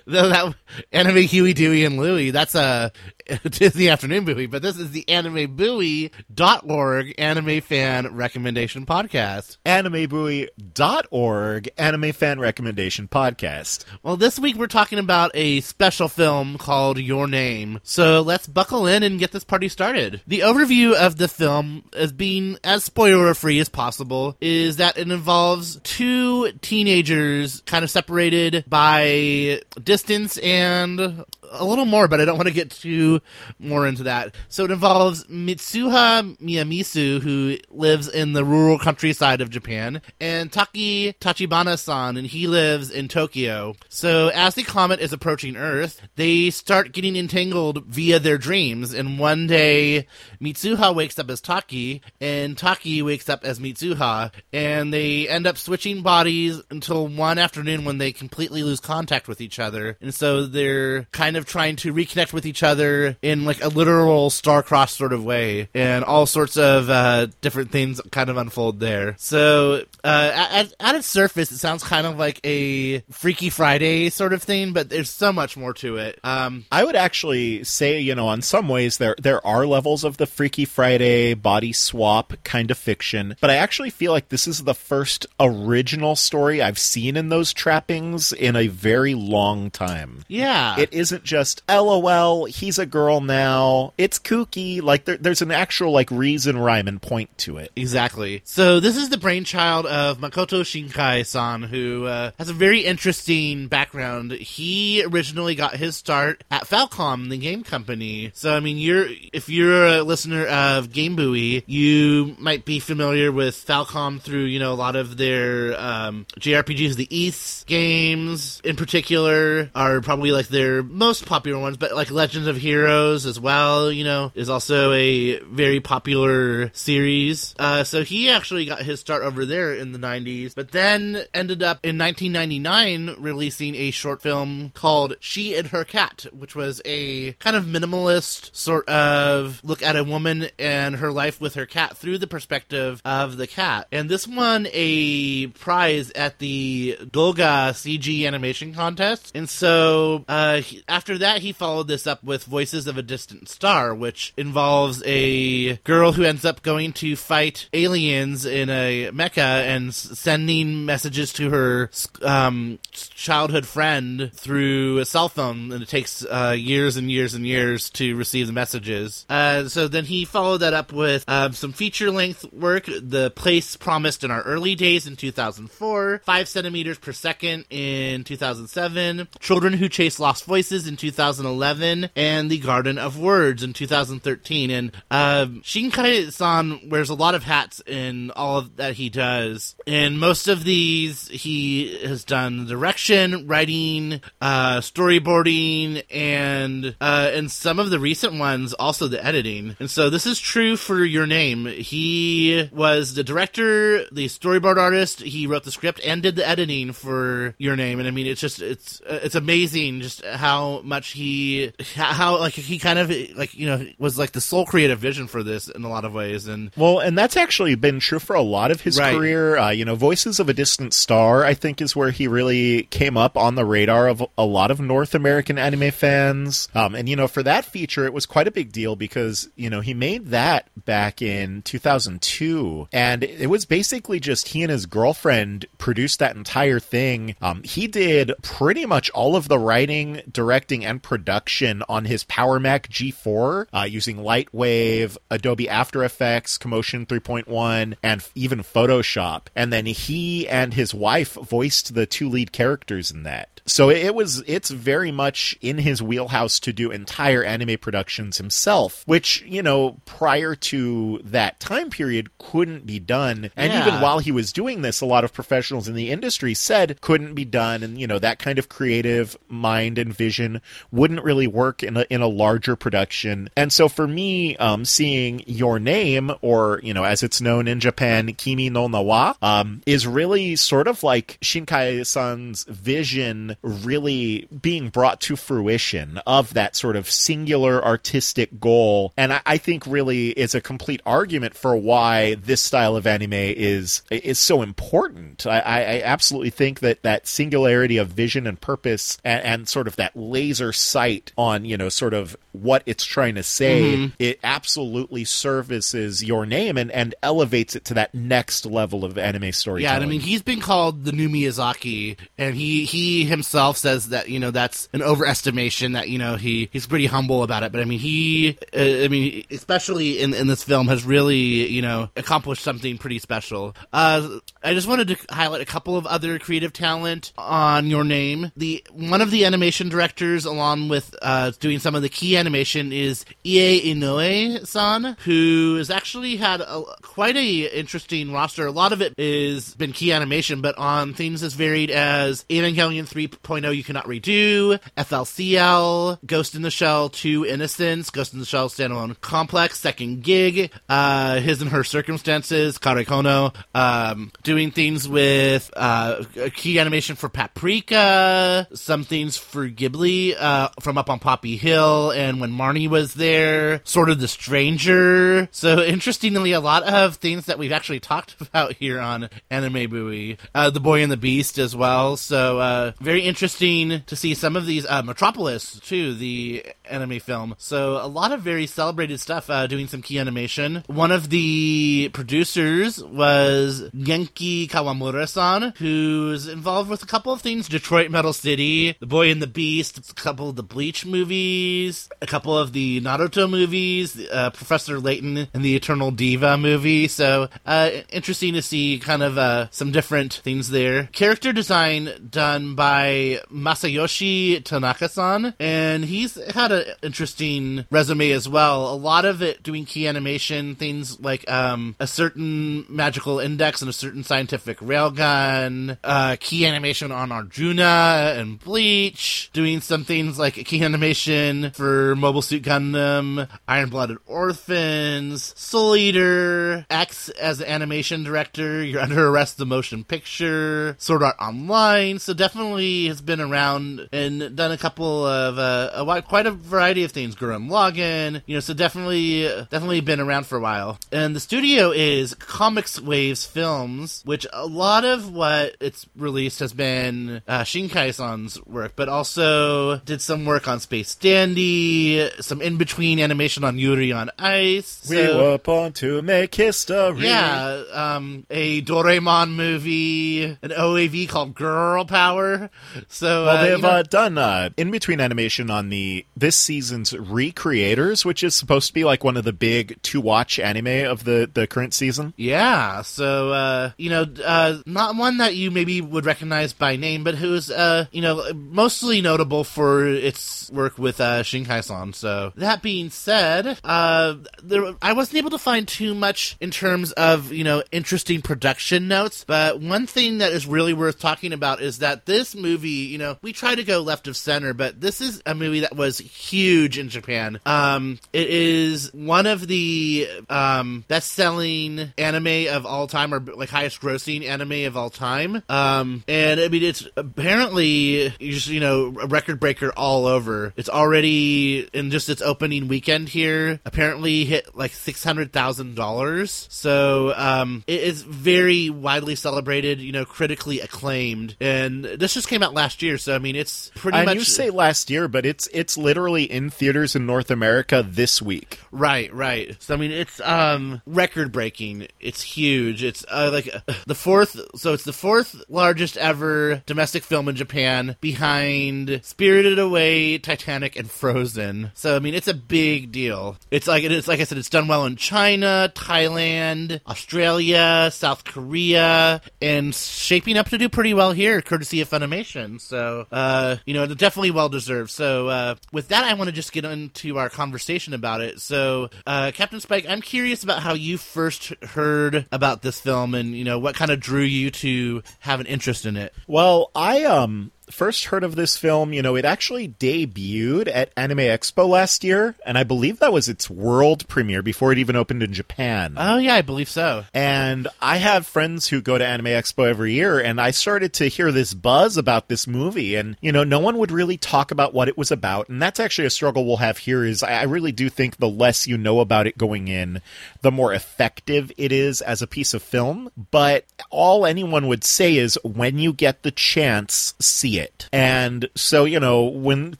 Though 0.05 0.29
that 0.29 0.55
anime 0.91 1.17
Huey, 1.17 1.53
Dewey, 1.53 1.85
and 1.85 1.97
Louie. 1.97 2.31
That's 2.31 2.55
a 2.55 2.91
Disney 3.49 3.89
Afternoon 3.89 4.25
Buoy, 4.25 4.47
but 4.47 4.61
this 4.61 4.77
is 4.77 4.91
the 4.91 5.07
Anime 5.09 5.57
AnimeBuoy.org 5.57 7.15
anime 7.17 7.61
fan 7.61 8.15
recommendation 8.15 8.85
podcast. 8.85 9.57
Anime 9.65 9.97
AnimeBuoy.org 9.97 11.69
Anime 11.77 12.11
Fan 12.11 12.39
Recommendation 12.39 13.07
Podcast. 13.07 13.85
Well, 14.03 14.17
this 14.17 14.39
week 14.39 14.55
we're 14.55 14.67
talking 14.67 14.99
about 14.99 15.31
a 15.33 15.61
special 15.61 16.07
film 16.07 16.57
called 16.57 16.97
Your 16.97 17.27
Name. 17.27 17.79
So 17.83 18.21
let's 18.21 18.47
buckle 18.47 18.87
in 18.87 19.03
and 19.03 19.19
get 19.19 19.31
this 19.31 19.43
party 19.43 19.69
started. 19.69 20.21
The 20.27 20.39
overview 20.39 20.93
of 20.93 21.17
the 21.17 21.27
film, 21.27 21.83
as 21.93 22.11
being 22.11 22.57
as 22.63 22.83
spoiler 22.83 23.33
free 23.33 23.59
as 23.59 23.69
possible, 23.69 24.37
is 24.41 24.77
that 24.77 24.97
it 24.97 25.09
involves 25.09 25.79
two 25.83 26.51
teenagers 26.61 27.61
kind 27.65 27.83
of 27.83 27.89
separated 27.89 28.65
by 28.67 29.61
distance 29.81 30.37
and 30.37 31.25
a 31.51 31.65
little 31.65 31.85
more, 31.85 32.07
but 32.07 32.19
I 32.19 32.25
don't 32.25 32.37
want 32.37 32.47
to 32.47 32.53
get 32.53 32.71
too 32.71 33.21
more 33.59 33.87
into 33.87 34.03
that. 34.03 34.35
So 34.49 34.65
it 34.65 34.71
involves 34.71 35.25
Mitsuha 35.25 36.37
Miyamizu, 36.39 37.21
who 37.21 37.57
lives 37.69 38.07
in 38.07 38.33
the 38.33 38.45
rural 38.45 38.79
countryside 38.79 39.41
of 39.41 39.49
Japan, 39.49 40.01
and 40.19 40.51
Taki 40.51 41.13
Tachibana-san, 41.13 42.17
and 42.17 42.27
he 42.27 42.47
lives 42.47 42.89
in 42.89 43.07
Tokyo. 43.07 43.75
So 43.89 44.29
as 44.29 44.55
the 44.55 44.63
comet 44.63 44.99
is 44.99 45.13
approaching 45.13 45.55
Earth, 45.55 46.01
they 46.15 46.49
start 46.49 46.91
getting 46.91 47.15
entangled 47.15 47.85
via 47.85 48.19
their 48.19 48.37
dreams, 48.37 48.93
and 48.93 49.19
one 49.19 49.47
day 49.47 50.07
Mitsuha 50.41 50.93
wakes 50.95 51.19
up 51.19 51.29
as 51.29 51.41
Taki, 51.41 52.01
and 52.19 52.57
Taki 52.57 53.01
wakes 53.01 53.29
up 53.29 53.43
as 53.43 53.59
Mitsuha, 53.59 54.31
and 54.51 54.93
they 54.93 55.27
end 55.27 55.47
up 55.47 55.57
switching 55.57 56.01
bodies 56.01 56.61
until 56.69 57.07
one 57.07 57.37
afternoon 57.37 57.85
when 57.85 57.97
they 57.97 58.11
completely 58.11 58.63
lose 58.63 58.79
contact 58.79 59.27
with 59.27 59.41
each 59.41 59.59
other. 59.59 59.97
And 60.01 60.13
so 60.13 60.45
they're 60.45 61.03
kind 61.11 61.36
of 61.36 61.36
trying 61.45 61.75
to 61.77 61.93
reconnect 61.93 62.33
with 62.33 62.45
each 62.45 62.63
other 62.63 63.17
in 63.21 63.45
like 63.45 63.63
a 63.63 63.67
literal 63.67 64.29
star-crossed 64.29 64.97
sort 64.97 65.13
of 65.13 65.23
way, 65.23 65.69
and 65.73 66.03
all 66.03 66.25
sorts 66.25 66.57
of 66.57 66.89
uh, 66.89 67.27
different 67.41 67.71
things 67.71 68.01
kind 68.11 68.29
of 68.29 68.37
unfold 68.37 68.79
there. 68.79 69.15
So 69.19 69.83
uh, 70.03 70.31
at, 70.33 70.73
at 70.79 70.95
its 70.95 71.07
surface, 71.07 71.51
it 71.51 71.57
sounds 71.57 71.83
kind 71.83 72.07
of 72.07 72.17
like 72.17 72.39
a 72.43 72.99
Freaky 73.11 73.49
Friday 73.49 74.09
sort 74.09 74.33
of 74.33 74.41
thing, 74.43 74.73
but 74.73 74.89
there's 74.89 75.09
so 75.09 75.31
much 75.31 75.57
more 75.57 75.73
to 75.75 75.97
it. 75.97 76.19
Um, 76.23 76.65
I 76.71 76.83
would 76.83 76.95
actually 76.95 77.63
say, 77.63 77.99
you 77.99 78.15
know, 78.15 78.31
in 78.31 78.41
some 78.41 78.67
ways 78.69 78.97
there 78.97 79.15
there 79.21 79.45
are 79.45 79.65
levels 79.65 80.03
of 80.03 80.17
the 80.17 80.25
Freaky 80.25 80.65
Friday 80.65 81.33
body 81.33 81.73
swap 81.73 82.33
kind 82.43 82.71
of 82.71 82.77
fiction, 82.77 83.35
but 83.41 83.49
I 83.49 83.55
actually 83.55 83.89
feel 83.89 84.11
like 84.11 84.29
this 84.29 84.47
is 84.47 84.63
the 84.63 84.73
first 84.73 85.25
original 85.39 86.15
story 86.15 86.61
I've 86.61 86.79
seen 86.79 87.17
in 87.17 87.29
those 87.29 87.53
trappings 87.53 88.31
in 88.31 88.55
a 88.55 88.67
very 88.67 89.13
long 89.13 89.69
time. 89.69 90.23
yeah, 90.27 90.79
It 90.79 90.93
isn't 90.93 91.23
just 91.27 91.61
LOL, 91.69 92.45
he's 92.45 92.79
a 92.79 92.85
girl 92.85 93.21
now. 93.21 93.93
It's 93.97 94.17
kooky. 94.17 94.81
Like 94.81 95.05
there, 95.05 95.17
there's 95.17 95.41
an 95.43 95.51
actual 95.51 95.91
like 95.91 96.09
reason, 96.09 96.57
rhyme, 96.57 96.87
and 96.87 97.01
point 97.01 97.37
to 97.39 97.57
it. 97.57 97.71
Exactly. 97.75 98.41
So 98.45 98.79
this 98.79 98.97
is 98.97 99.09
the 99.09 99.17
brainchild 99.17 99.85
of 99.85 100.17
Makoto 100.17 100.61
Shinkai-san, 100.61 101.63
who 101.63 102.05
uh, 102.05 102.31
has 102.39 102.49
a 102.49 102.53
very 102.53 102.81
interesting 102.81 103.67
background. 103.67 104.31
He 104.31 105.03
originally 105.03 105.53
got 105.53 105.75
his 105.75 105.95
start 105.95 106.43
at 106.49 106.63
Falcom, 106.63 107.29
the 107.29 107.37
game 107.37 107.63
company. 107.63 108.31
So 108.33 108.55
I 108.55 108.59
mean, 108.59 108.77
you're 108.77 109.07
if 109.33 109.49
you're 109.49 109.85
a 109.85 110.03
listener 110.03 110.47
of 110.47 110.91
Game 110.91 111.15
Buoy, 111.15 111.63
you 111.67 112.35
might 112.39 112.65
be 112.65 112.79
familiar 112.79 113.31
with 113.31 113.55
Falcom 113.55 114.21
through 114.21 114.45
you 114.45 114.59
know 114.59 114.73
a 114.73 114.75
lot 114.75 114.95
of 114.95 115.17
their 115.17 115.79
um, 115.79 116.25
JRPGs. 116.39 116.95
The 116.95 117.07
Ys 117.15 117.65
games, 117.67 118.61
in 118.63 118.75
particular, 118.75 119.69
are 119.75 120.01
probably 120.01 120.31
like 120.31 120.47
their 120.47 120.81
most 120.81 121.16
popular 121.25 121.59
ones. 121.59 121.77
But 121.77 121.95
like 121.95 122.11
Legends 122.11 122.47
of 122.47 122.57
Heroes 122.57 123.25
as 123.25 123.39
well, 123.39 123.91
you 123.91 124.03
know, 124.03 124.31
is 124.35 124.49
also 124.49 124.91
a 124.93 125.39
very 125.39 125.79
popular 125.79 126.71
series. 126.73 127.55
Uh, 127.59 127.83
so 127.83 128.03
he 128.03 128.29
actually 128.29 128.65
got 128.65 128.81
his 128.81 128.99
start 128.99 129.23
over 129.23 129.45
there 129.45 129.73
in 129.73 129.91
the 129.91 129.99
90s, 129.99 130.53
but 130.55 130.71
then 130.71 131.23
ended 131.33 131.63
up 131.63 131.79
in 131.83 131.97
1999 131.97 133.15
releasing 133.19 133.75
a 133.75 133.91
short 133.91 134.21
film 134.21 134.71
called 134.73 135.15
She 135.19 135.55
and 135.55 135.67
Her 135.67 135.83
Cat, 135.83 136.25
which 136.31 136.55
was 136.55 136.81
a 136.85 137.33
kind 137.33 137.55
of 137.55 137.65
minimalist 137.65 138.55
sort 138.55 138.87
of 138.89 139.61
look 139.63 139.81
at 139.81 139.95
a 139.95 140.03
woman 140.03 140.47
and 140.59 140.97
her 140.97 141.11
life 141.11 141.39
with 141.41 141.55
her 141.55 141.65
cat 141.65 141.97
through 141.97 142.17
the 142.17 142.27
perspective 142.27 143.01
of 143.05 143.37
the 143.37 143.47
cat. 143.47 143.87
And 143.91 144.09
this 144.09 144.27
won 144.27 144.67
a 144.71 145.47
prize 145.47 146.11
at 146.11 146.39
the 146.39 146.97
DoGA 147.01 147.71
CG 147.71 148.25
animation 148.27 148.73
contest. 148.73 149.31
And 149.35 149.49
so 149.49 150.25
uh, 150.27 150.57
he- 150.61 150.83
after 151.07 151.19
that, 151.19 151.41
he 151.41 151.53
followed 151.53 151.87
this 151.87 152.05
up 152.05 152.21
with 152.21 152.43
Voices 152.43 152.85
of 152.85 152.97
a 152.97 153.01
Distant 153.01 153.47
Star, 153.47 153.95
which 153.95 154.33
involves 154.35 155.01
a 155.05 155.77
girl 155.77 156.11
who 156.11 156.25
ends 156.25 156.43
up 156.43 156.61
going 156.63 156.91
to 156.91 157.15
fight 157.15 157.69
aliens 157.71 158.45
in 158.45 158.69
a 158.69 159.09
mecha 159.13 159.37
and 159.37 159.95
sending 159.95 160.85
messages 160.85 161.31
to 161.31 161.49
her 161.49 161.89
um, 162.23 162.77
childhood 162.91 163.65
friend 163.65 164.33
through 164.33 164.97
a 164.97 165.05
cell 165.05 165.29
phone, 165.29 165.71
and 165.71 165.81
it 165.81 165.87
takes 165.87 166.25
uh, 166.25 166.53
years 166.57 166.97
and 166.97 167.09
years 167.09 167.33
and 167.33 167.47
years 167.47 167.89
to 167.91 168.17
receive 168.17 168.47
the 168.47 168.51
messages. 168.51 169.25
Uh, 169.29 169.69
so 169.69 169.87
then 169.87 170.03
he 170.03 170.25
followed 170.25 170.57
that 170.57 170.73
up 170.73 170.91
with 170.91 171.23
um, 171.29 171.53
some 171.53 171.71
feature 171.71 172.11
length 172.11 172.51
work, 172.51 172.83
The 172.85 173.31
Place 173.33 173.77
Promised 173.77 174.25
in 174.25 174.31
Our 174.31 174.41
Early 174.41 174.75
Days 174.75 175.07
in 175.07 175.15
2004, 175.15 176.23
5 176.25 176.47
centimeters 176.49 176.99
per 176.99 177.13
second 177.13 177.63
in 177.69 178.25
2007, 178.25 179.29
Children 179.39 179.71
Who 179.71 179.87
Chase 179.87 180.19
Lost 180.19 180.43
Voices 180.43 180.85
in 180.85 180.96
2011, 180.97 182.09
and 182.15 182.49
The 182.49 182.59
Garden 182.59 182.97
of 182.97 183.17
Words 183.17 183.63
in 183.63 183.73
2013. 183.73 184.69
And 184.71 184.91
um, 185.09 185.61
Shinkai-san 185.61 186.89
wears 186.89 187.09
a 187.09 187.15
lot 187.15 187.35
of 187.35 187.43
hats 187.43 187.81
in 187.85 188.31
all 188.31 188.57
of 188.57 188.75
that 188.77 188.95
he 188.95 189.09
does. 189.09 189.75
In 189.85 190.17
most 190.17 190.47
of 190.47 190.63
these, 190.63 191.27
he 191.27 191.99
has 192.03 192.23
done 192.23 192.65
direction, 192.65 193.47
writing, 193.47 194.21
uh, 194.41 194.77
storyboarding, 194.79 196.03
and 196.11 196.95
uh, 196.99 197.47
some 197.47 197.79
of 197.79 197.89
the 197.89 197.99
recent 197.99 198.33
ones, 198.39 198.73
also 198.73 199.07
the 199.07 199.23
editing. 199.23 199.75
And 199.79 199.89
so 199.89 200.09
this 200.09 200.25
is 200.25 200.39
true 200.39 200.75
for 200.77 201.03
Your 201.03 201.25
Name. 201.25 201.65
He 201.65 202.69
was 202.71 203.13
the 203.13 203.23
director, 203.23 204.05
the 204.11 204.27
storyboard 204.27 204.77
artist. 204.77 205.21
He 205.21 205.47
wrote 205.47 205.63
the 205.63 205.71
script 205.71 206.01
and 206.05 206.21
did 206.21 206.35
the 206.35 206.47
editing 206.47 206.93
for 206.93 207.55
Your 207.57 207.75
Name. 207.75 207.99
And 207.99 208.07
I 208.07 208.11
mean, 208.11 208.27
it's 208.27 208.41
just 208.41 208.61
it's 208.61 209.01
it's 209.05 209.35
amazing 209.35 210.01
just 210.01 210.25
how 210.25 210.81
much 210.87 211.09
he 211.11 211.71
how 211.95 212.39
like 212.39 212.53
he 212.53 212.79
kind 212.79 212.97
of 212.97 213.09
like 213.35 213.53
you 213.53 213.67
know 213.67 213.85
was 213.99 214.17
like 214.17 214.31
the 214.31 214.41
sole 214.41 214.65
creative 214.65 214.99
vision 214.99 215.27
for 215.27 215.43
this 215.43 215.67
in 215.67 215.83
a 215.83 215.89
lot 215.89 216.05
of 216.05 216.13
ways. 216.13 216.47
And 216.47 216.71
Well, 216.75 216.99
and 216.99 217.17
that's 217.17 217.37
actually 217.37 217.75
been 217.75 217.99
true 217.99 218.19
for 218.19 218.35
a 218.35 218.41
lot 218.41 218.71
of 218.71 218.81
his 218.81 218.97
Right. 218.97 219.15
career. 219.15 219.57
Uh, 219.57 219.69
you 219.69 219.85
know, 219.85 219.95
Voices 219.95 220.39
of 220.39 220.49
a 220.49 220.53
Distant 220.53 220.93
Star, 220.93 221.43
I 221.43 221.53
think, 221.53 221.81
is 221.81 221.95
where 221.95 222.11
he 222.11 222.27
really 222.27 222.83
came 222.83 223.17
up 223.17 223.37
on 223.37 223.55
the 223.55 223.65
radar 223.65 224.07
of 224.07 224.23
a 224.37 224.45
lot 224.45 224.71
of 224.71 224.79
North 224.79 225.13
American 225.13 225.57
anime 225.57 225.91
fans. 225.91 226.67
Um, 226.73 226.95
and, 226.95 227.09
you 227.09 227.15
know, 227.15 227.27
for 227.27 227.43
that 227.43 227.65
feature, 227.65 228.05
it 228.05 228.13
was 228.13 228.25
quite 228.25 228.47
a 228.47 228.51
big 228.51 228.71
deal 228.71 228.95
because, 228.95 229.49
you 229.55 229.69
know, 229.69 229.81
he 229.81 229.93
made 229.93 230.27
that 230.27 230.69
back 230.85 231.21
in 231.21 231.61
2002. 231.63 232.87
And 232.91 233.23
it 233.23 233.49
was 233.49 233.65
basically 233.65 234.19
just 234.19 234.49
he 234.49 234.63
and 234.63 234.71
his 234.71 234.85
girlfriend 234.85 235.65
produced 235.77 236.19
that 236.19 236.35
entire 236.35 236.79
thing. 236.79 237.35
Um, 237.41 237.63
he 237.63 237.87
did 237.87 238.31
pretty 238.41 238.85
much 238.85 239.09
all 239.11 239.35
of 239.35 239.47
the 239.47 239.59
writing, 239.59 240.21
directing, 240.31 240.76
and 240.85 241.01
production 241.01 241.83
on 241.87 242.05
his 242.05 242.23
Power 242.23 242.59
Mac 242.59 242.89
G4 242.89 243.67
uh, 243.73 243.83
using 243.83 244.17
Lightwave, 244.17 245.17
Adobe 245.29 245.69
After 245.69 246.03
Effects, 246.03 246.57
Commotion 246.57 247.05
3.1, 247.05 247.95
and 248.03 248.27
even 248.35 248.59
Photoshop. 248.59 249.43
And 249.55 249.71
then 249.71 249.85
he 249.85 250.47
and 250.47 250.73
his 250.73 250.93
wife 250.93 251.33
voiced 251.33 251.93
the 251.93 252.05
two 252.05 252.29
lead 252.29 252.51
characters 252.51 253.11
in 253.11 253.23
that. 253.23 253.56
So 253.67 253.89
it 253.89 254.15
was 254.15 254.41
it's 254.47 254.69
very 254.69 255.11
much 255.11 255.55
in 255.61 255.77
his 255.77 256.01
wheelhouse 256.01 256.59
to 256.61 256.71
do 256.71 256.89
entire 256.89 257.43
anime 257.43 257.77
productions 257.77 258.37
himself, 258.37 259.03
which, 259.05 259.41
you 259.45 259.61
know, 259.61 259.97
prior 260.05 260.55
to 260.55 261.19
that 261.25 261.59
time 261.59 261.89
period 261.89 262.29
couldn't 262.37 262.85
be 262.85 262.97
done. 262.99 263.51
And 263.57 263.73
Yeah. 263.73 263.85
even 263.85 263.99
while 264.01 264.19
he 264.19 264.31
was 264.31 264.53
doing 264.53 264.83
this, 264.83 265.01
a 265.01 265.05
lot 265.05 265.25
of 265.25 265.33
professionals 265.33 265.87
in 265.89 265.95
the 265.95 266.09
industry 266.11 266.53
said 266.53 266.99
couldn't 267.01 267.33
be 267.33 267.43
done 267.43 267.83
and 267.83 267.99
you 267.99 268.07
know, 268.07 268.19
that 268.19 268.39
kind 268.39 268.57
of 268.57 268.69
creative 268.69 269.37
mind 269.49 269.97
and 269.97 270.13
vision 270.15 270.61
wouldn't 270.91 271.23
really 271.23 271.47
work 271.47 271.83
in 271.83 271.97
a 271.97 272.05
in 272.09 272.21
a 272.21 272.27
larger 272.27 272.77
production. 272.77 273.49
And 273.57 273.73
so 273.73 273.89
for 273.89 274.07
me, 274.07 274.55
um 274.57 274.85
seeing 274.85 275.41
your 275.45 275.77
name 275.77 276.31
or, 276.41 276.79
you 276.83 276.93
know, 276.93 277.03
as 277.03 277.21
it's 277.21 277.41
known 277.41 277.67
in 277.67 277.81
Japan, 277.81 278.33
Kimi 278.33 278.69
no 278.69 278.87
Na 278.87 279.01
wa, 279.01 279.33
um, 279.41 279.81
is 279.85 280.07
really 280.07 280.55
sort 280.55 280.87
of 280.87 281.03
like 281.03 281.37
Shinkai-san's 281.41 282.63
vision 282.63 283.56
really 283.61 284.47
being 284.61 284.89
brought 284.89 285.19
to 285.21 285.35
fruition 285.35 286.19
of 286.25 286.53
that 286.53 286.75
sort 286.75 286.95
of 286.95 287.09
singular 287.09 287.83
artistic 287.83 288.59
goal. 288.59 289.13
And 289.17 289.33
I, 289.33 289.41
I 289.45 289.57
think 289.57 289.85
really 289.85 290.29
is 290.29 290.55
a 290.55 290.61
complete 290.61 291.01
argument 291.05 291.55
for 291.55 291.75
why 291.75 292.35
this 292.35 292.61
style 292.61 292.95
of 292.95 293.07
anime 293.07 293.33
is 293.33 294.01
is 294.09 294.39
so 294.39 294.61
important. 294.61 295.45
I, 295.45 295.59
I, 295.59 296.01
absolutely 296.03 296.51
think 296.51 296.79
that 296.81 297.03
that 297.03 297.27
singularity 297.27 297.97
of 297.97 298.09
vision 298.09 298.47
and 298.47 298.59
purpose 298.59 299.17
and, 299.23 299.43
and 299.43 299.67
sort 299.67 299.87
of 299.87 299.95
that 299.97 300.15
laser 300.15 300.71
sight 300.71 301.31
on, 301.37 301.65
you 301.65 301.77
know, 301.77 301.89
sort 301.89 302.13
of 302.13 302.37
what 302.51 302.83
it's 302.85 303.03
trying 303.03 303.35
to 303.35 303.43
say, 303.43 303.81
mm-hmm. 303.81 304.13
it 304.19 304.39
absolutely 304.43 305.25
services 305.25 306.23
your 306.23 306.45
name 306.45 306.77
and, 306.77 306.91
and 306.91 307.15
elevates 307.21 307.75
it 307.75 307.85
to 307.85 307.93
that 307.95 308.13
next 308.13 308.65
level 308.65 309.03
of 309.03 309.17
anime 309.17 309.43
Yeah, 309.43 309.51
storytelling. 309.51 309.95
and 309.95 310.03
I 310.03 310.07
mean 310.07 310.21
he's 310.21 310.41
been 310.41 310.61
called 310.61 311.05
the 311.05 311.11
new 311.11 311.29
Miyazaki, 311.29 312.17
and 312.37 312.55
he 312.55 312.85
he 312.85 313.25
himself 313.25 313.46
says 313.77 314.09
that 314.09 314.29
you 314.29 314.39
know 314.39 314.51
that's 314.51 314.89
an 314.93 315.01
overestimation. 315.01 315.93
That 315.93 316.09
you 316.09 316.17
know 316.17 316.35
he 316.35 316.69
he's 316.71 316.87
pretty 316.87 317.05
humble 317.05 317.43
about 317.43 317.63
it, 317.63 317.71
but 317.71 317.81
I 317.81 317.85
mean 317.85 317.99
he, 317.99 318.57
uh, 318.73 318.79
I 319.03 319.07
mean 319.07 319.45
especially 319.51 320.19
in 320.19 320.33
in 320.33 320.47
this 320.47 320.63
film 320.63 320.87
has 320.87 321.03
really 321.03 321.37
you 321.37 321.81
know 321.81 322.09
accomplished 322.15 322.63
something 322.63 322.97
pretty 322.97 323.19
special. 323.19 323.75
Uh, 323.93 324.39
I 324.63 324.73
just 324.73 324.87
wanted 324.87 325.07
to 325.09 325.17
highlight 325.33 325.61
a 325.61 325.65
couple 325.65 325.97
of 325.97 326.05
other 326.05 326.39
creative 326.39 326.73
talent 326.73 327.33
on 327.37 327.87
your 327.87 328.03
name. 328.03 328.51
The 328.57 328.83
one 328.91 329.21
of 329.21 329.31
the 329.31 329.45
animation 329.45 329.89
directors, 329.89 330.45
along 330.45 330.89
with 330.89 331.15
uh, 331.21 331.51
doing 331.59 331.79
some 331.79 331.95
of 331.95 332.01
the 332.01 332.09
key 332.09 332.37
animation, 332.37 332.91
is 332.91 333.25
Ie 333.45 333.93
Inoue-san, 333.93 335.17
who 335.23 335.75
has 335.77 335.89
actually 335.89 336.35
had 336.37 336.61
a, 336.61 336.83
quite 337.01 337.35
a 337.37 337.77
interesting 337.77 338.31
roster. 338.31 338.65
A 338.67 338.71
lot 338.71 338.93
of 338.93 339.01
it 339.01 339.13
is 339.17 339.73
been 339.75 339.93
key 339.93 340.11
animation, 340.11 340.61
but 340.61 340.77
on 340.77 341.13
things 341.13 341.43
as 341.43 341.53
varied 341.53 341.91
as 341.91 342.45
Evangelion 342.49 343.07
3.0 343.43 343.75
You 343.75 343.83
Cannot 343.83 344.05
Redo, 344.05 344.79
FLCL, 344.97 346.19
Ghost 346.25 346.55
in 346.55 346.61
the 346.61 346.71
Shell 346.71 347.09
2 347.09 347.45
Innocence, 347.45 348.09
Ghost 348.09 348.33
in 348.33 348.39
the 348.39 348.45
Shell 348.45 348.69
Standalone 348.69 349.19
Complex, 349.21 349.79
Second 349.79 350.23
Gig, 350.23 350.71
uh, 350.89 351.39
His 351.39 351.61
and 351.61 351.71
Her 351.71 351.83
Circumstances, 351.83 352.77
KareKano, 352.77 353.55
um, 353.73 354.31
doing 354.43 354.71
things 354.71 355.07
with 355.07 355.69
uh, 355.75 356.23
key 356.55 356.79
animation 356.79 357.15
for 357.15 357.29
Paprika, 357.29 358.67
some 358.73 359.03
things 359.03 359.37
for 359.37 359.69
Ghibli 359.69 360.35
uh, 360.37 360.69
from 360.79 360.97
Up 360.97 361.09
on 361.09 361.19
Poppy 361.19 361.57
Hill, 361.57 362.11
and 362.11 362.39
when 362.41 362.51
Marnie 362.51 362.89
was 362.89 363.13
there, 363.13 363.81
Sword 363.83 364.09
of 364.09 364.19
the 364.19 364.27
Stranger. 364.27 365.47
So 365.51 365.81
interestingly, 365.81 366.51
a 366.51 366.59
lot 366.59 366.83
of 366.83 367.15
things 367.15 367.45
that 367.45 367.57
we've 367.59 367.71
actually 367.71 367.99
talked 367.99 368.35
about 368.41 368.73
here 368.73 368.99
on 368.99 369.29
Anime 369.49 369.89
Buoy, 369.89 370.37
uh, 370.53 370.69
The 370.69 370.79
Boy 370.79 371.03
and 371.03 371.11
the 371.11 371.17
Beast 371.17 371.57
as 371.57 371.75
well. 371.75 372.17
So 372.17 372.59
uh, 372.59 372.91
very 373.17 373.27
interesting 373.27 374.03
to 374.05 374.15
see 374.15 374.35
some 374.35 374.55
of 374.55 374.67
these 374.67 374.85
uh, 374.85 375.01
Metropolis 375.01 375.79
too, 375.79 376.13
the 376.13 376.63
anime 376.85 377.19
film. 377.19 377.55
So 377.57 377.97
a 377.97 378.05
lot 378.05 378.31
of 378.31 378.41
very 378.41 378.67
celebrated 378.67 379.19
stuff 379.19 379.49
uh, 379.49 379.65
doing 379.65 379.87
some 379.87 380.03
key 380.03 380.19
animation. 380.19 380.83
One 380.85 381.11
of 381.11 381.29
the 381.29 382.11
producers 382.13 383.03
was 383.03 383.89
Genki 383.95 384.69
Kawamura-san, 384.69 385.73
who's 385.77 386.47
involved 386.47 386.91
with 386.91 387.01
a 387.01 387.07
couple 387.07 387.33
of 387.33 387.41
things: 387.41 387.67
Detroit 387.67 388.11
Metal 388.11 388.33
City, 388.33 388.95
The 388.99 389.07
Boy 389.07 389.31
and 389.31 389.41
the 389.41 389.47
Beast, 389.47 389.97
a 389.97 390.13
couple 390.13 390.49
of 390.49 390.55
the 390.55 390.63
Bleach 390.63 391.03
movies, 391.03 392.09
a 392.21 392.27
couple 392.27 392.55
of 392.55 392.71
the 392.73 393.01
Naruto 393.01 393.49
movies, 393.49 394.15
uh, 394.31 394.51
Professor 394.51 394.99
Layton 394.99 395.47
and 395.53 395.65
the 395.65 395.75
Eternal 395.75 396.11
Diva 396.11 396.55
movie. 396.55 397.07
So 397.07 397.47
uh, 397.65 397.89
interesting 398.09 398.53
to 398.53 398.61
see 398.61 398.99
kind 398.99 399.23
of 399.23 399.39
uh, 399.39 399.69
some 399.71 399.91
different 399.91 400.33
things 400.33 400.69
there. 400.69 401.07
Character 401.07 401.51
design 401.51 402.29
done 402.29 402.75
by 402.75 403.06
Masayoshi 403.51 404.63
Tanaka-san, 404.63 405.53
and 405.59 406.05
he's 406.05 406.35
had 406.53 406.71
an 406.71 406.85
interesting 407.01 407.85
resume 407.91 408.31
as 408.31 408.47
well. 408.47 408.93
A 408.93 408.95
lot 408.95 409.25
of 409.25 409.41
it 409.41 409.63
doing 409.63 409.85
key 409.85 410.07
animation, 410.07 410.75
things 410.75 411.19
like 411.19 411.49
um, 411.49 411.95
a 411.99 412.07
certain 412.07 412.85
magical 412.89 413.39
index 413.39 413.81
and 413.81 413.89
a 413.89 413.93
certain 413.93 414.23
scientific 414.23 414.79
railgun, 414.79 415.97
uh, 416.03 416.35
key 416.39 416.65
animation 416.65 417.11
on 417.11 417.31
Arjuna 417.31 418.33
and 418.37 418.59
Bleach, 418.59 419.49
doing 419.53 419.81
some 419.81 420.03
things 420.03 420.39
like 420.39 420.53
key 420.53 420.83
animation 420.83 421.71
for 421.71 422.15
Mobile 422.15 422.41
Suit 422.41 422.63
Gundam, 422.63 423.47
Iron 423.67 423.89
Blooded 423.89 424.17
Orphans, 424.25 425.53
Soul 425.57 425.95
Eater, 425.95 426.85
X 426.89 427.29
as 427.29 427.59
an 427.61 427.67
animation 427.67 428.23
director, 428.23 428.83
You're 428.83 429.01
Under 429.01 429.27
Arrest 429.29 429.57
the 429.57 429.65
Motion 429.65 430.03
Picture, 430.03 430.95
Sword 430.99 431.23
Art 431.23 431.35
Online, 431.39 432.19
so 432.19 432.33
definitely 432.33 432.96
has 433.05 433.21
been 433.21 433.39
around 433.39 434.09
and 434.11 434.55
done 434.55 434.71
a 434.71 434.77
couple 434.77 435.25
of, 435.25 435.59
uh, 435.59 435.91
a, 435.93 436.21
quite 436.23 436.47
a 436.47 436.51
variety 436.51 437.03
of 437.03 437.11
things, 437.11 437.35
Gurren 437.35 437.69
Lagann, 437.69 438.41
you 438.47 438.55
know, 438.55 438.59
so 438.59 438.73
definitely, 438.73 439.43
definitely 439.69 440.01
been 440.01 440.19
around 440.19 440.47
for 440.47 440.57
a 440.57 440.61
while. 440.61 440.97
And 441.11 441.35
the 441.35 441.39
studio 441.39 441.91
is 441.91 442.33
CoMix 442.35 442.99
Waves 442.99 443.45
Films, 443.45 444.23
which 444.25 444.47
a 444.51 444.65
lot 444.65 445.05
of 445.05 445.31
what 445.31 445.75
it's 445.79 446.07
released 446.15 446.59
has 446.59 446.73
been 446.73 447.41
uh, 447.47 447.61
Shinkai-san's 447.61 448.63
work, 448.65 448.93
but 448.95 449.09
also 449.09 449.97
did 449.99 450.21
some 450.21 450.45
work 450.45 450.67
on 450.67 450.79
Space 450.79 451.13
Dandy, 451.15 452.29
some 452.39 452.61
in-between 452.61 453.19
animation 453.19 453.63
on 453.63 453.77
Yuri 453.77 454.11
on 454.11 454.29
Ice. 454.39 455.07
we 455.09 455.17
were 455.17 455.57
born 455.57 455.93
to 455.93 456.21
make 456.21 456.55
history. 456.55 457.25
yeah, 457.27 457.83
um, 457.91 458.45
a 458.49 458.81
Doraemon 458.81 459.51
movie, 459.51 460.43
an 460.45 460.69
OAV 460.69 461.27
called 461.29 461.53
Girl 461.55 462.05
Power. 462.05 462.69
So 463.09 463.45
Well, 463.45 463.57
uh, 463.57 463.61
they've 463.63 463.75
you 463.77 463.81
know- 463.81 463.89
uh, 463.89 464.03
done 464.03 464.37
uh, 464.37 464.69
in 464.77 464.91
between 464.91 465.19
animation 465.19 465.69
on 465.69 465.89
the 465.89 466.25
this 466.35 466.55
season's 466.55 467.13
Re:Creators, 467.13 468.25
which 468.25 468.43
is 468.43 468.55
supposed 468.55 468.87
to 468.87 468.93
be 468.93 469.03
like 469.03 469.23
one 469.23 469.37
of 469.37 469.43
the 469.43 469.53
big 469.53 470.01
to 470.03 470.21
watch 470.21 470.59
anime 470.59 471.05
of 471.09 471.23
the 471.23 471.49
the 471.51 471.67
current 471.67 471.93
season. 471.93 472.33
Yeah, 472.37 473.01
so 473.01 473.51
uh, 473.51 473.91
you 473.97 474.09
know, 474.09 474.25
uh, 474.45 474.77
not 474.85 475.15
one 475.15 475.37
that 475.37 475.55
you 475.55 475.71
maybe 475.71 476.01
would 476.01 476.25
recognize 476.25 476.73
by 476.73 476.95
name, 476.95 477.23
but 477.23 477.35
who's 477.35 477.69
uh, 477.71 478.05
you 478.11 478.21
know, 478.21 478.51
mostly 478.53 479.21
notable 479.21 479.63
for 479.63 480.05
its 480.07 480.69
work 480.71 480.97
with 480.97 481.19
uh, 481.21 481.43
Shinkai-san. 481.43 482.13
So 482.13 482.53
that 482.55 482.81
being 482.81 483.09
said, 483.09 483.79
uh, 483.83 484.35
there, 484.63 484.93
I 485.01 485.13
wasn't 485.13 485.37
able 485.37 485.51
to 485.51 485.57
find 485.57 485.87
too 485.87 486.13
much 486.13 486.57
in 486.59 486.71
terms 486.71 487.11
of 487.13 487.51
you 487.51 487.63
know 487.63 487.83
interesting 487.91 488.41
production 488.41 489.07
notes. 489.07 489.43
But 489.47 489.79
one 489.79 490.07
thing 490.07 490.39
that 490.39 490.51
is 490.51 490.67
really 490.67 490.93
worth 490.93 491.19
talking 491.19 491.53
about 491.53 491.81
is 491.81 491.99
that 491.99 492.25
this 492.25 492.55
movie, 492.55 492.76
you 492.85 493.17
know, 493.17 493.37
we 493.41 493.53
try 493.53 493.75
to 493.75 493.83
go 493.83 494.01
left 494.01 494.27
of 494.27 494.37
center, 494.37 494.73
but 494.73 494.99
this 494.99 495.21
is 495.21 495.41
a 495.45 495.55
movie 495.55 495.81
that 495.81 495.95
was 495.95 496.17
huge 496.17 496.97
in 496.97 497.09
Japan. 497.09 497.59
Um, 497.65 498.19
it 498.33 498.49
is 498.49 499.13
one 499.13 499.45
of 499.45 499.67
the 499.67 500.27
um, 500.49 501.03
best-selling 501.07 502.13
anime 502.17 502.67
of 502.73 502.85
all 502.85 503.07
time, 503.07 503.33
or 503.33 503.39
like 503.39 503.69
highest-grossing 503.69 504.47
anime 504.47 504.85
of 504.85 504.97
all 504.97 505.09
time. 505.09 505.63
Um, 505.69 506.23
and 506.27 506.59
I 506.59 506.67
mean, 506.67 506.83
it's 506.83 507.07
apparently 507.15 508.33
just 508.39 508.67
you 508.67 508.79
know 508.79 509.15
a 509.21 509.27
record 509.27 509.59
breaker 509.59 509.91
all 509.95 510.25
over. 510.25 510.73
It's 510.75 510.89
already 510.89 511.87
in 511.93 512.11
just 512.11 512.29
its 512.29 512.41
opening 512.41 512.87
weekend 512.87 513.29
here. 513.29 513.79
Apparently 513.85 514.45
hit 514.45 514.75
like 514.75 514.91
six 514.91 515.23
hundred 515.23 515.53
thousand 515.53 515.95
dollars. 515.95 516.67
So 516.69 517.33
um, 517.35 517.83
it 517.87 518.01
is 518.01 518.21
very 518.23 518.89
widely 518.89 519.35
celebrated. 519.35 519.99
You 520.01 520.11
know, 520.11 520.25
critically 520.25 520.79
acclaimed. 520.79 521.55
And 521.59 522.03
this 522.03 522.33
just 522.33 522.47
came 522.47 522.63
out 522.63 522.66
last 522.73 523.01
year, 523.01 523.17
so 523.17 523.35
I 523.35 523.39
mean, 523.39 523.55
it's 523.55 523.91
pretty 523.95 524.17
and 524.17 524.25
much 524.25 524.35
you 524.35 524.43
say 524.43 524.69
last 524.69 525.09
year, 525.09 525.27
but 525.27 525.45
it's 525.45 525.67
it's 525.73 525.97
literally 525.97 526.43
in 526.43 526.69
theaters 526.69 527.15
in 527.15 527.25
North 527.25 527.51
America 527.51 528.05
this 528.07 528.41
week. 528.41 528.79
Right, 528.91 529.33
right. 529.33 529.75
So 529.79 529.93
I 529.93 529.97
mean, 529.97 530.11
it's 530.11 530.39
um 530.41 531.01
record 531.05 531.51
breaking. 531.51 532.07
It's 532.19 532.41
huge. 532.41 533.03
It's 533.03 533.25
uh, 533.29 533.49
like 533.51 533.69
uh, 533.73 533.93
the 534.05 534.15
fourth. 534.15 534.59
So 534.75 534.93
it's 534.93 535.03
the 535.03 535.13
fourth 535.13 535.63
largest 535.69 536.17
ever 536.17 536.81
domestic 536.85 537.23
film 537.23 537.49
in 537.49 537.55
Japan, 537.55 538.15
behind 538.21 539.21
Spirited 539.23 539.79
Away, 539.79 540.37
Titanic, 540.37 540.95
and 540.95 541.09
Frozen. 541.09 541.91
So 541.93 542.15
I 542.15 542.19
mean, 542.19 542.33
it's 542.33 542.47
a 542.47 542.53
big 542.53 543.11
deal. 543.11 543.57
It's 543.71 543.87
like 543.87 544.03
it's 544.03 544.27
like 544.27 544.39
I 544.39 544.43
said, 544.43 544.57
it's 544.57 544.69
done 544.69 544.87
well 544.87 545.05
in 545.05 545.15
China, 545.15 545.91
Thailand, 545.95 547.01
Australia, 547.07 548.09
South 548.11 548.43
Korea, 548.43 549.41
and 549.61 549.93
shaping 549.93 550.57
up 550.57 550.69
to 550.69 550.77
do 550.77 550.89
pretty 550.89 551.13
well 551.13 551.31
here, 551.31 551.61
courtesy 551.61 552.01
of 552.01 552.09
Funimation. 552.09 552.56
So, 552.79 553.27
uh, 553.31 553.77
you 553.85 553.93
know, 553.93 554.07
definitely 554.07 554.51
well 554.51 554.69
deserved. 554.69 555.11
So, 555.11 555.47
uh, 555.47 555.75
with 555.91 556.07
that, 556.09 556.23
I 556.23 556.33
want 556.33 556.47
to 556.47 556.51
just 556.51 556.71
get 556.71 556.85
into 556.85 557.37
our 557.37 557.49
conversation 557.49 558.13
about 558.13 558.41
it. 558.41 558.59
So, 558.59 559.09
uh, 559.25 559.51
Captain 559.53 559.79
Spike, 559.79 560.05
I'm 560.07 560.21
curious 560.21 560.63
about 560.63 560.81
how 560.81 560.93
you 560.93 561.17
first 561.17 561.73
heard 561.83 562.47
about 562.51 562.81
this 562.81 562.99
film 562.99 563.35
and, 563.35 563.55
you 563.55 563.63
know, 563.63 563.79
what 563.79 563.95
kind 563.95 564.11
of 564.11 564.19
drew 564.19 564.41
you 564.41 564.71
to 564.71 565.21
have 565.39 565.59
an 565.59 565.67
interest 565.67 566.05
in 566.05 566.17
it. 566.17 566.33
Well, 566.47 566.91
I 566.95 567.25
um 567.25 567.71
first 567.89 568.25
heard 568.25 568.43
of 568.43 568.55
this 568.55 568.77
film, 568.77 569.13
you 569.13 569.21
know, 569.21 569.35
it 569.35 569.45
actually 569.45 569.87
debuted 569.87 570.89
at 570.93 571.11
Anime 571.15 571.39
Expo 571.39 571.87
last 571.87 572.23
year, 572.23 572.55
and 572.65 572.77
I 572.77 572.83
believe 572.83 573.19
that 573.19 573.33
was 573.33 573.47
its 573.47 573.69
world 573.69 574.27
premiere 574.27 574.61
before 574.61 574.91
it 574.91 574.97
even 574.97 575.15
opened 575.15 575.43
in 575.43 575.53
Japan. 575.53 576.15
Oh, 576.17 576.37
yeah, 576.37 576.55
I 576.55 576.61
believe 576.61 576.89
so. 576.89 577.25
And 577.33 577.87
I 578.01 578.17
have 578.17 578.45
friends 578.45 578.87
who 578.87 579.01
go 579.01 579.17
to 579.17 579.25
Anime 579.25 579.45
Expo 579.45 579.87
every 579.87 580.13
year, 580.13 580.39
and 580.39 580.59
I 580.59 580.71
started 580.71 581.13
to 581.13 581.27
hear 581.27 581.51
this 581.51 581.73
buzz 581.73 582.17
about 582.17 582.47
this 582.47 582.67
movie, 582.67 583.15
and, 583.15 583.37
you 583.41 583.51
know, 583.51 583.63
no 583.63 583.79
one 583.79 583.97
would 583.97 584.11
really 584.11 584.37
talk 584.37 584.71
about 584.71 584.93
what 584.93 585.07
it 585.07 585.17
was 585.17 585.31
about, 585.31 585.69
and 585.69 585.81
that's 585.81 585.99
actually 585.99 586.27
a 586.27 586.31
struggle 586.31 586.65
we'll 586.65 586.77
have 586.77 586.97
here 586.97 587.23
is 587.23 587.43
I 587.43 587.63
really 587.63 587.91
do 587.91 588.09
think 588.09 588.37
the 588.37 588.49
less 588.49 588.87
you 588.87 588.97
know 588.97 589.19
about 589.19 589.47
it 589.47 589.57
going 589.57 589.87
in, 589.87 590.21
the 590.61 590.71
more 590.71 590.93
effective 590.93 591.71
it 591.77 591.91
is 591.91 592.21
as 592.21 592.41
a 592.41 592.47
piece 592.47 592.73
of 592.73 592.83
film, 592.83 593.31
but 593.51 593.85
all 594.09 594.45
anyone 594.45 594.87
would 594.87 595.03
say 595.03 595.37
is 595.37 595.57
when 595.63 595.99
you 595.99 596.13
get 596.13 596.43
the 596.43 596.51
chance, 596.51 597.33
see 597.39 597.76
it. 597.77 598.09
And 598.11 598.69
so, 598.75 599.05
you 599.05 599.19
know, 599.19 599.45
when 599.45 599.95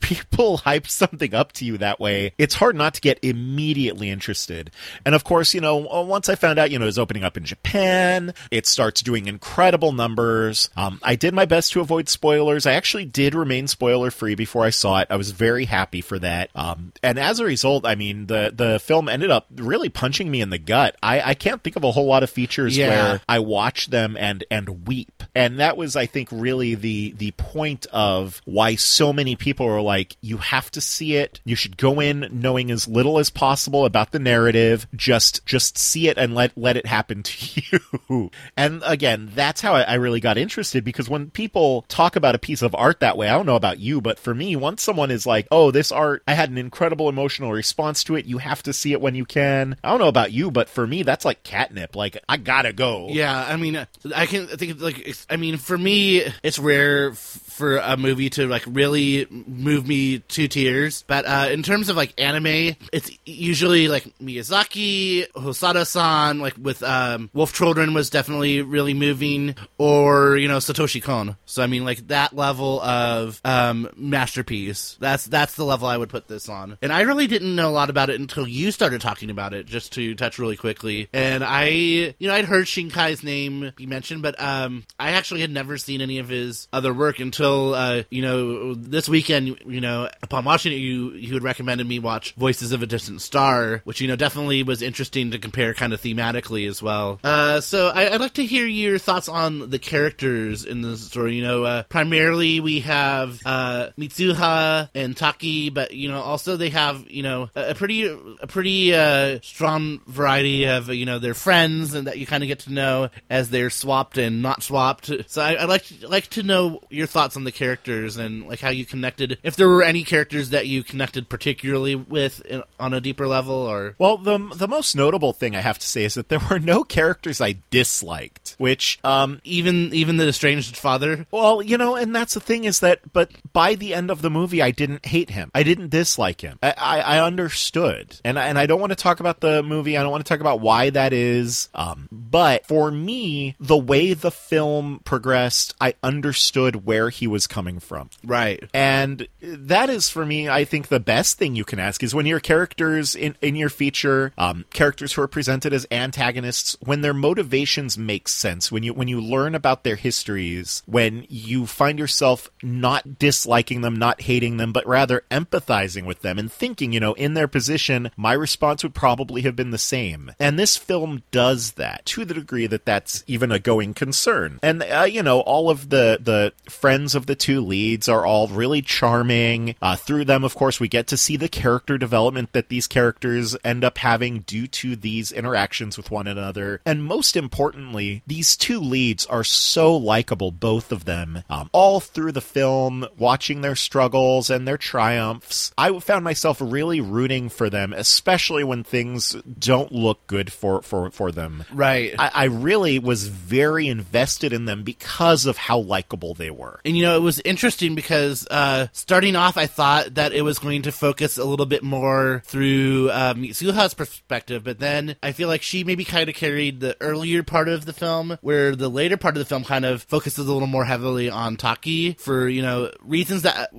people 0.00 0.58
hype 0.58 0.86
something 0.86 1.34
up 1.34 1.52
to 1.52 1.64
you 1.64 1.78
that 1.78 1.98
way, 2.00 2.32
it's 2.38 2.54
hard 2.54 2.76
not 2.76 2.94
to 2.94 3.00
get 3.00 3.18
immediately 3.22 4.10
interested. 4.10 4.70
And 5.04 5.14
of 5.14 5.24
course, 5.24 5.54
you 5.54 5.60
know, 5.60 5.76
once 5.76 6.28
I 6.28 6.34
found 6.34 6.58
out, 6.58 6.70
you 6.70 6.78
know, 6.78 6.84
it 6.84 6.86
was 6.86 6.98
opening 6.98 7.24
up 7.24 7.36
in 7.36 7.44
Japan, 7.44 8.34
it 8.50 8.66
starts 8.66 9.02
doing 9.02 9.26
incredible 9.26 9.92
numbers. 9.92 10.70
Um, 10.76 11.00
I 11.02 11.16
did 11.16 11.34
my 11.34 11.44
best 11.46 11.72
to 11.72 11.80
avoid 11.80 12.08
spoilers. 12.08 12.66
I 12.66 12.72
actually 12.72 13.04
did 13.04 13.34
remain 13.34 13.66
spoiler 13.68 14.10
free 14.10 14.34
before 14.34 14.64
I 14.64 14.70
saw 14.70 15.00
it. 15.00 15.08
I 15.10 15.16
was 15.16 15.30
very 15.30 15.64
happy 15.64 16.00
for 16.00 16.18
that. 16.18 16.50
Um, 16.54 16.92
and 17.02 17.18
as 17.18 17.40
a 17.40 17.44
result, 17.44 17.86
I 17.86 17.94
mean, 17.94 18.26
the, 18.26 18.52
the 18.54 18.78
film 18.78 19.08
ended 19.08 19.30
up 19.30 19.46
really 19.54 19.88
punching 19.88 20.30
me 20.30 20.40
in 20.40 20.50
the 20.50 20.58
gut. 20.58 20.96
I, 21.02 21.20
I 21.20 21.34
can't 21.34 21.62
think 21.62 21.76
of 21.76 21.84
a 21.84 21.92
whole 21.92 22.06
lot 22.06 22.22
of 22.22 22.30
features 22.30 22.76
Yeah. 22.76 22.88
where 22.88 23.20
I 23.28 23.38
watch 23.38 23.88
them 23.88 24.16
and, 24.18 24.44
and 24.50 24.86
weep. 24.86 25.22
And 25.34 25.60
that 25.60 25.76
was, 25.76 25.94
I 25.96 26.06
think, 26.06 26.28
really 26.32 26.74
the, 26.74 27.12
the 27.16 27.30
point 27.32 27.67
of 27.92 28.40
why 28.44 28.74
so 28.74 29.12
many 29.12 29.36
people 29.36 29.66
are 29.66 29.80
like, 29.80 30.16
you 30.20 30.38
have 30.38 30.70
to 30.72 30.80
see 30.80 31.16
it. 31.16 31.40
You 31.44 31.56
should 31.56 31.76
go 31.76 32.00
in 32.00 32.28
knowing 32.32 32.70
as 32.70 32.88
little 32.88 33.18
as 33.18 33.30
possible 33.30 33.84
about 33.84 34.12
the 34.12 34.18
narrative. 34.18 34.86
Just, 34.94 35.44
just 35.46 35.78
see 35.78 36.08
it 36.08 36.18
and 36.18 36.34
let, 36.34 36.56
let 36.56 36.76
it 36.76 36.86
happen 36.86 37.22
to 37.22 37.62
you. 38.08 38.30
and 38.56 38.82
again, 38.84 39.30
that's 39.34 39.60
how 39.60 39.74
I, 39.74 39.82
I 39.82 39.94
really 39.94 40.20
got 40.20 40.38
interested 40.38 40.84
because 40.84 41.08
when 41.08 41.30
people 41.30 41.84
talk 41.88 42.16
about 42.16 42.34
a 42.34 42.38
piece 42.38 42.62
of 42.62 42.74
art 42.74 43.00
that 43.00 43.16
way, 43.16 43.28
I 43.28 43.34
don't 43.34 43.46
know 43.46 43.56
about 43.56 43.78
you, 43.78 44.00
but 44.00 44.18
for 44.18 44.34
me, 44.34 44.56
once 44.56 44.82
someone 44.82 45.10
is 45.10 45.26
like, 45.26 45.46
oh, 45.50 45.70
this 45.70 45.92
art, 45.92 46.22
I 46.26 46.34
had 46.34 46.50
an 46.50 46.58
incredible 46.58 47.08
emotional 47.08 47.52
response 47.52 48.04
to 48.04 48.16
it. 48.16 48.26
You 48.26 48.38
have 48.38 48.62
to 48.64 48.72
see 48.72 48.92
it 48.92 49.00
when 49.00 49.14
you 49.14 49.24
can. 49.24 49.76
I 49.82 49.90
don't 49.90 49.98
know 50.00 50.08
about 50.08 50.32
you, 50.32 50.50
but 50.50 50.68
for 50.68 50.86
me, 50.86 51.02
that's 51.02 51.24
like 51.24 51.42
catnip. 51.42 51.96
Like, 51.96 52.18
I 52.28 52.36
gotta 52.36 52.72
go. 52.72 53.08
Yeah, 53.10 53.44
I 53.48 53.56
mean, 53.56 53.86
I 54.14 54.26
can 54.26 54.46
think 54.46 54.80
like 54.80 55.16
I 55.30 55.36
mean, 55.36 55.56
for 55.56 55.76
me, 55.76 56.22
it's 56.42 56.58
rare 56.58 57.10
f- 57.10 57.16
for 57.58 57.76
a 57.78 57.96
movie 57.96 58.30
to 58.30 58.46
like 58.46 58.62
really 58.66 59.26
move 59.30 59.86
me 59.86 60.20
to 60.20 60.48
tears. 60.48 61.04
But 61.06 61.26
uh, 61.26 61.48
in 61.50 61.62
terms 61.62 61.88
of 61.88 61.96
like 61.96 62.14
anime, 62.18 62.76
it's 62.92 63.10
usually 63.26 63.88
like 63.88 64.04
Miyazaki, 64.18 65.30
Hosoda-san, 65.32 66.38
like 66.38 66.54
with 66.56 66.82
um, 66.82 67.28
Wolf 67.34 67.52
Children 67.52 67.92
was 67.92 68.08
definitely 68.10 68.62
really 68.62 68.94
moving, 68.94 69.56
or 69.76 70.36
you 70.36 70.48
know 70.48 70.58
Satoshi 70.58 71.02
Kon. 71.02 71.36
So 71.44 71.62
I 71.62 71.66
mean, 71.66 71.84
like 71.84 72.06
that 72.08 72.34
level 72.34 72.80
of 72.80 73.40
um, 73.44 73.90
masterpiece. 73.96 74.96
That's 75.00 75.26
that's 75.26 75.56
the 75.56 75.64
level 75.64 75.88
I 75.88 75.96
would 75.96 76.08
put 76.08 76.28
this 76.28 76.48
on. 76.48 76.78
And 76.80 76.92
I 76.92 77.02
really 77.02 77.26
didn't 77.26 77.56
know 77.56 77.68
a 77.68 77.72
lot 77.72 77.90
about 77.90 78.08
it 78.08 78.20
until 78.20 78.46
you 78.46 78.70
started 78.70 79.00
talking 79.00 79.30
about 79.30 79.52
it. 79.52 79.66
Just 79.66 79.92
to 79.94 80.14
touch 80.14 80.38
really 80.38 80.56
quickly, 80.56 81.08
and 81.12 81.42
I, 81.42 81.66
you 81.66 82.28
know, 82.28 82.34
I'd 82.34 82.44
heard 82.44 82.66
Shinkai's 82.66 83.24
name 83.24 83.72
be 83.74 83.86
mentioned, 83.86 84.22
but 84.22 84.40
um, 84.40 84.84
I 84.98 85.12
actually 85.12 85.40
had 85.40 85.50
never 85.50 85.76
seen 85.76 86.00
any 86.00 86.18
of 86.20 86.28
his 86.28 86.68
other 86.72 86.94
work 86.94 87.18
until 87.18 87.47
uh, 87.74 88.02
you 88.10 88.22
know 88.22 88.74
this 88.74 89.08
weekend. 89.08 89.58
You 89.66 89.80
know, 89.80 90.08
upon 90.22 90.44
watching 90.44 90.72
it, 90.72 90.76
you 90.76 91.12
you 91.12 91.34
had 91.34 91.42
recommended 91.42 91.86
me 91.86 91.98
watch 91.98 92.32
Voices 92.34 92.72
of 92.72 92.82
a 92.82 92.86
Distant 92.86 93.20
Star, 93.20 93.82
which 93.84 94.00
you 94.00 94.08
know 94.08 94.16
definitely 94.16 94.62
was 94.62 94.82
interesting 94.82 95.30
to 95.32 95.38
compare 95.38 95.74
kind 95.74 95.92
of 95.92 96.00
thematically 96.00 96.68
as 96.68 96.82
well. 96.82 97.18
Uh, 97.22 97.60
so 97.60 97.88
I, 97.88 98.12
I'd 98.14 98.20
like 98.20 98.34
to 98.34 98.46
hear 98.46 98.66
your 98.66 98.98
thoughts 98.98 99.28
on 99.28 99.70
the 99.70 99.78
characters 99.78 100.64
in 100.64 100.82
the 100.82 100.96
story. 100.96 101.36
You 101.36 101.42
know, 101.42 101.64
uh, 101.64 101.82
primarily 101.84 102.60
we 102.60 102.80
have 102.80 103.40
uh, 103.44 103.90
Mitsuha 103.98 104.88
and 104.94 105.16
Taki, 105.16 105.70
but 105.70 105.92
you 105.92 106.08
know 106.08 106.20
also 106.20 106.56
they 106.56 106.70
have 106.70 107.10
you 107.10 107.22
know 107.22 107.50
a, 107.54 107.70
a 107.70 107.74
pretty 107.74 108.06
a 108.06 108.46
pretty 108.46 108.94
uh, 108.94 109.38
strong 109.42 110.00
variety 110.06 110.64
of 110.66 110.88
you 110.88 111.06
know 111.06 111.18
their 111.18 111.34
friends 111.34 111.94
and 111.94 112.06
that 112.06 112.18
you 112.18 112.26
kind 112.26 112.42
of 112.42 112.48
get 112.48 112.60
to 112.60 112.72
know 112.72 113.08
as 113.30 113.50
they're 113.50 113.70
swapped 113.70 114.18
and 114.18 114.42
not 114.42 114.62
swapped. 114.62 115.10
So 115.28 115.42
I, 115.42 115.62
I'd 115.62 115.68
like 115.68 115.84
to, 115.84 116.08
like 116.08 116.26
to 116.28 116.42
know 116.42 116.80
your 116.90 117.06
thoughts 117.06 117.36
on 117.38 117.44
the 117.44 117.52
characters 117.52 118.16
and 118.16 118.46
like 118.46 118.60
how 118.60 118.68
you 118.70 118.84
connected. 118.84 119.38
If 119.42 119.56
there 119.56 119.68
were 119.68 119.82
any 119.82 120.02
characters 120.04 120.50
that 120.50 120.66
you 120.66 120.82
connected 120.82 121.28
particularly 121.28 121.94
with 121.94 122.44
in, 122.44 122.62
on 122.78 122.92
a 122.92 123.00
deeper 123.00 123.26
level, 123.26 123.54
or 123.54 123.94
Well, 123.98 124.18
the 124.18 124.38
the 124.54 124.68
most 124.68 124.94
notable 124.96 125.32
thing 125.32 125.56
I 125.56 125.60
have 125.60 125.78
to 125.78 125.86
say 125.86 126.04
is 126.04 126.14
that 126.14 126.28
there 126.28 126.40
were 126.50 126.58
no 126.58 126.84
characters 126.84 127.40
I 127.40 127.56
disliked, 127.70 128.56
which 128.58 128.98
um 129.04 129.40
even 129.44 129.94
even 129.94 130.16
the 130.16 130.28
estranged 130.28 130.76
father. 130.76 131.26
well, 131.30 131.62
you 131.62 131.78
know, 131.78 131.94
and 131.94 132.14
that's 132.14 132.34
the 132.34 132.40
thing 132.40 132.64
is 132.64 132.80
that 132.80 133.12
but 133.12 133.30
by 133.52 133.74
the 133.76 133.94
end 133.94 134.10
of 134.10 134.20
the 134.20 134.30
movie 134.30 134.60
I 134.60 134.72
didn't 134.72 135.06
hate 135.06 135.30
him. 135.30 135.50
I 135.54 135.62
didn't 135.62 135.90
dislike 135.90 136.40
him. 136.40 136.58
I 136.62 136.74
I, 136.76 137.00
I 137.00 137.24
understood. 137.24 138.20
And 138.24 138.36
and 138.38 138.58
I 138.58 138.66
don't 138.66 138.80
want 138.80 138.90
to 138.90 138.96
talk 138.96 139.20
about 139.20 139.40
the 139.40 139.62
movie. 139.62 139.96
I 139.96 140.02
don't 140.02 140.10
want 140.10 140.26
to 140.26 140.28
talk 140.28 140.40
about 140.40 140.60
why 140.60 140.90
that 140.90 141.12
is. 141.12 141.68
Um 141.74 142.08
but 142.10 142.66
for 142.66 142.90
me, 142.90 143.54
the 143.60 143.76
way 143.78 144.12
the 144.12 144.32
film 144.32 145.00
progressed, 145.04 145.74
I 145.80 145.94
understood 146.02 146.84
where 146.84 147.10
he 147.10 147.27
was 147.28 147.46
coming 147.46 147.80
from. 147.80 148.10
Right. 148.24 148.68
And 148.72 149.28
that 149.40 149.90
is 149.90 150.08
for 150.08 150.24
me, 150.24 150.48
I 150.48 150.64
think 150.64 150.88
the 150.88 151.00
best 151.00 151.38
thing 151.38 151.56
you 151.56 151.64
can 151.64 151.78
ask 151.78 152.02
is 152.02 152.14
when 152.14 152.26
your 152.26 152.40
characters 152.40 153.14
in, 153.14 153.36
in 153.40 153.56
your 153.56 153.68
feature, 153.68 154.32
um, 154.38 154.64
characters 154.72 155.12
who 155.12 155.22
are 155.22 155.28
presented 155.28 155.72
as 155.72 155.86
antagonists, 155.90 156.76
when 156.80 157.00
their 157.00 157.14
motivations 157.14 157.98
make 157.98 158.28
sense, 158.28 158.72
when 158.72 158.82
you 158.82 158.92
when 158.92 159.08
you 159.08 159.20
learn 159.20 159.54
about 159.54 159.84
their 159.84 159.96
histories, 159.96 160.82
when 160.86 161.26
you 161.28 161.66
find 161.66 161.98
yourself 161.98 162.50
not 162.62 163.18
disliking 163.18 163.80
them, 163.80 163.96
not 163.96 164.22
hating 164.22 164.56
them, 164.56 164.72
but 164.72 164.86
rather 164.86 165.24
empathizing 165.30 166.04
with 166.04 166.22
them 166.22 166.38
and 166.38 166.50
thinking, 166.50 166.92
you 166.92 167.00
know, 167.00 167.14
in 167.14 167.34
their 167.34 167.48
position, 167.48 168.10
my 168.16 168.32
response 168.32 168.82
would 168.82 168.94
probably 168.94 169.42
have 169.42 169.56
been 169.56 169.70
the 169.70 169.78
same. 169.78 170.32
And 170.38 170.58
this 170.58 170.76
film 170.76 171.22
does 171.30 171.72
that 171.72 172.04
to 172.06 172.24
the 172.24 172.34
degree 172.34 172.66
that 172.66 172.84
that's 172.84 173.24
even 173.26 173.52
a 173.52 173.58
going 173.58 173.94
concern. 173.94 174.58
And 174.62 174.82
uh, 174.82 175.06
you 175.08 175.22
know, 175.22 175.40
all 175.40 175.70
of 175.70 175.90
the 175.90 176.18
the 176.20 176.52
friends 176.70 177.07
of 177.14 177.26
the 177.26 177.34
two 177.34 177.60
leads 177.60 178.08
are 178.08 178.24
all 178.26 178.48
really 178.48 178.82
charming. 178.82 179.74
Uh, 179.80 179.96
through 179.96 180.24
them, 180.24 180.44
of 180.44 180.54
course, 180.54 180.80
we 180.80 180.88
get 180.88 181.06
to 181.08 181.16
see 181.16 181.36
the 181.36 181.48
character 181.48 181.98
development 181.98 182.52
that 182.52 182.68
these 182.68 182.86
characters 182.86 183.56
end 183.64 183.84
up 183.84 183.98
having 183.98 184.40
due 184.40 184.66
to 184.66 184.96
these 184.96 185.32
interactions 185.32 185.96
with 185.96 186.10
one 186.10 186.26
another. 186.26 186.80
And 186.84 187.04
most 187.04 187.36
importantly, 187.36 188.22
these 188.26 188.56
two 188.56 188.80
leads 188.80 189.26
are 189.26 189.44
so 189.44 189.96
likable, 189.96 190.50
both 190.50 190.92
of 190.92 191.04
them, 191.04 191.44
um, 191.48 191.68
all 191.72 192.00
through 192.00 192.32
the 192.32 192.40
film, 192.40 193.06
watching 193.16 193.60
their 193.60 193.76
struggles 193.76 194.50
and 194.50 194.66
their 194.66 194.78
triumphs. 194.78 195.72
I 195.76 195.98
found 196.00 196.24
myself 196.24 196.58
really 196.60 197.00
rooting 197.00 197.48
for 197.48 197.70
them, 197.70 197.92
especially 197.92 198.64
when 198.64 198.84
things 198.84 199.36
don't 199.58 199.92
look 199.92 200.26
good 200.26 200.52
for 200.52 200.82
for 200.82 201.10
for 201.10 201.32
them. 201.32 201.64
Right. 201.72 202.14
I, 202.18 202.30
I 202.34 202.44
really 202.44 202.98
was 202.98 203.28
very 203.28 203.88
invested 203.88 204.52
in 204.52 204.64
them 204.64 204.82
because 204.82 205.46
of 205.46 205.56
how 205.56 205.78
likable 205.78 206.34
they 206.34 206.50
were. 206.50 206.80
And 206.84 206.96
you 206.98 207.04
know, 207.04 207.14
it 207.14 207.22
was 207.22 207.38
interesting 207.44 207.94
because 207.94 208.44
uh, 208.50 208.88
starting 208.90 209.36
off, 209.36 209.56
I 209.56 209.66
thought 209.66 210.14
that 210.14 210.32
it 210.32 210.42
was 210.42 210.58
going 210.58 210.82
to 210.82 210.90
focus 210.90 211.38
a 211.38 211.44
little 211.44 211.64
bit 211.64 211.84
more 211.84 212.42
through 212.44 213.12
um, 213.12 213.40
Mitsuha's 213.40 213.94
perspective, 213.94 214.64
but 214.64 214.80
then 214.80 215.14
I 215.22 215.30
feel 215.30 215.46
like 215.46 215.62
she 215.62 215.84
maybe 215.84 216.04
kind 216.04 216.28
of 216.28 216.34
carried 216.34 216.80
the 216.80 216.96
earlier 217.00 217.44
part 217.44 217.68
of 217.68 217.84
the 217.84 217.92
film, 217.92 218.36
where 218.40 218.74
the 218.74 218.88
later 218.88 219.16
part 219.16 219.36
of 219.36 219.38
the 219.38 219.44
film 219.44 219.62
kind 219.62 219.84
of 219.84 220.02
focuses 220.02 220.48
a 220.48 220.52
little 220.52 220.66
more 220.66 220.84
heavily 220.84 221.30
on 221.30 221.56
Taki 221.56 222.14
for 222.14 222.48
you 222.48 222.62
know 222.62 222.90
reasons 223.00 223.42
that 223.42 223.72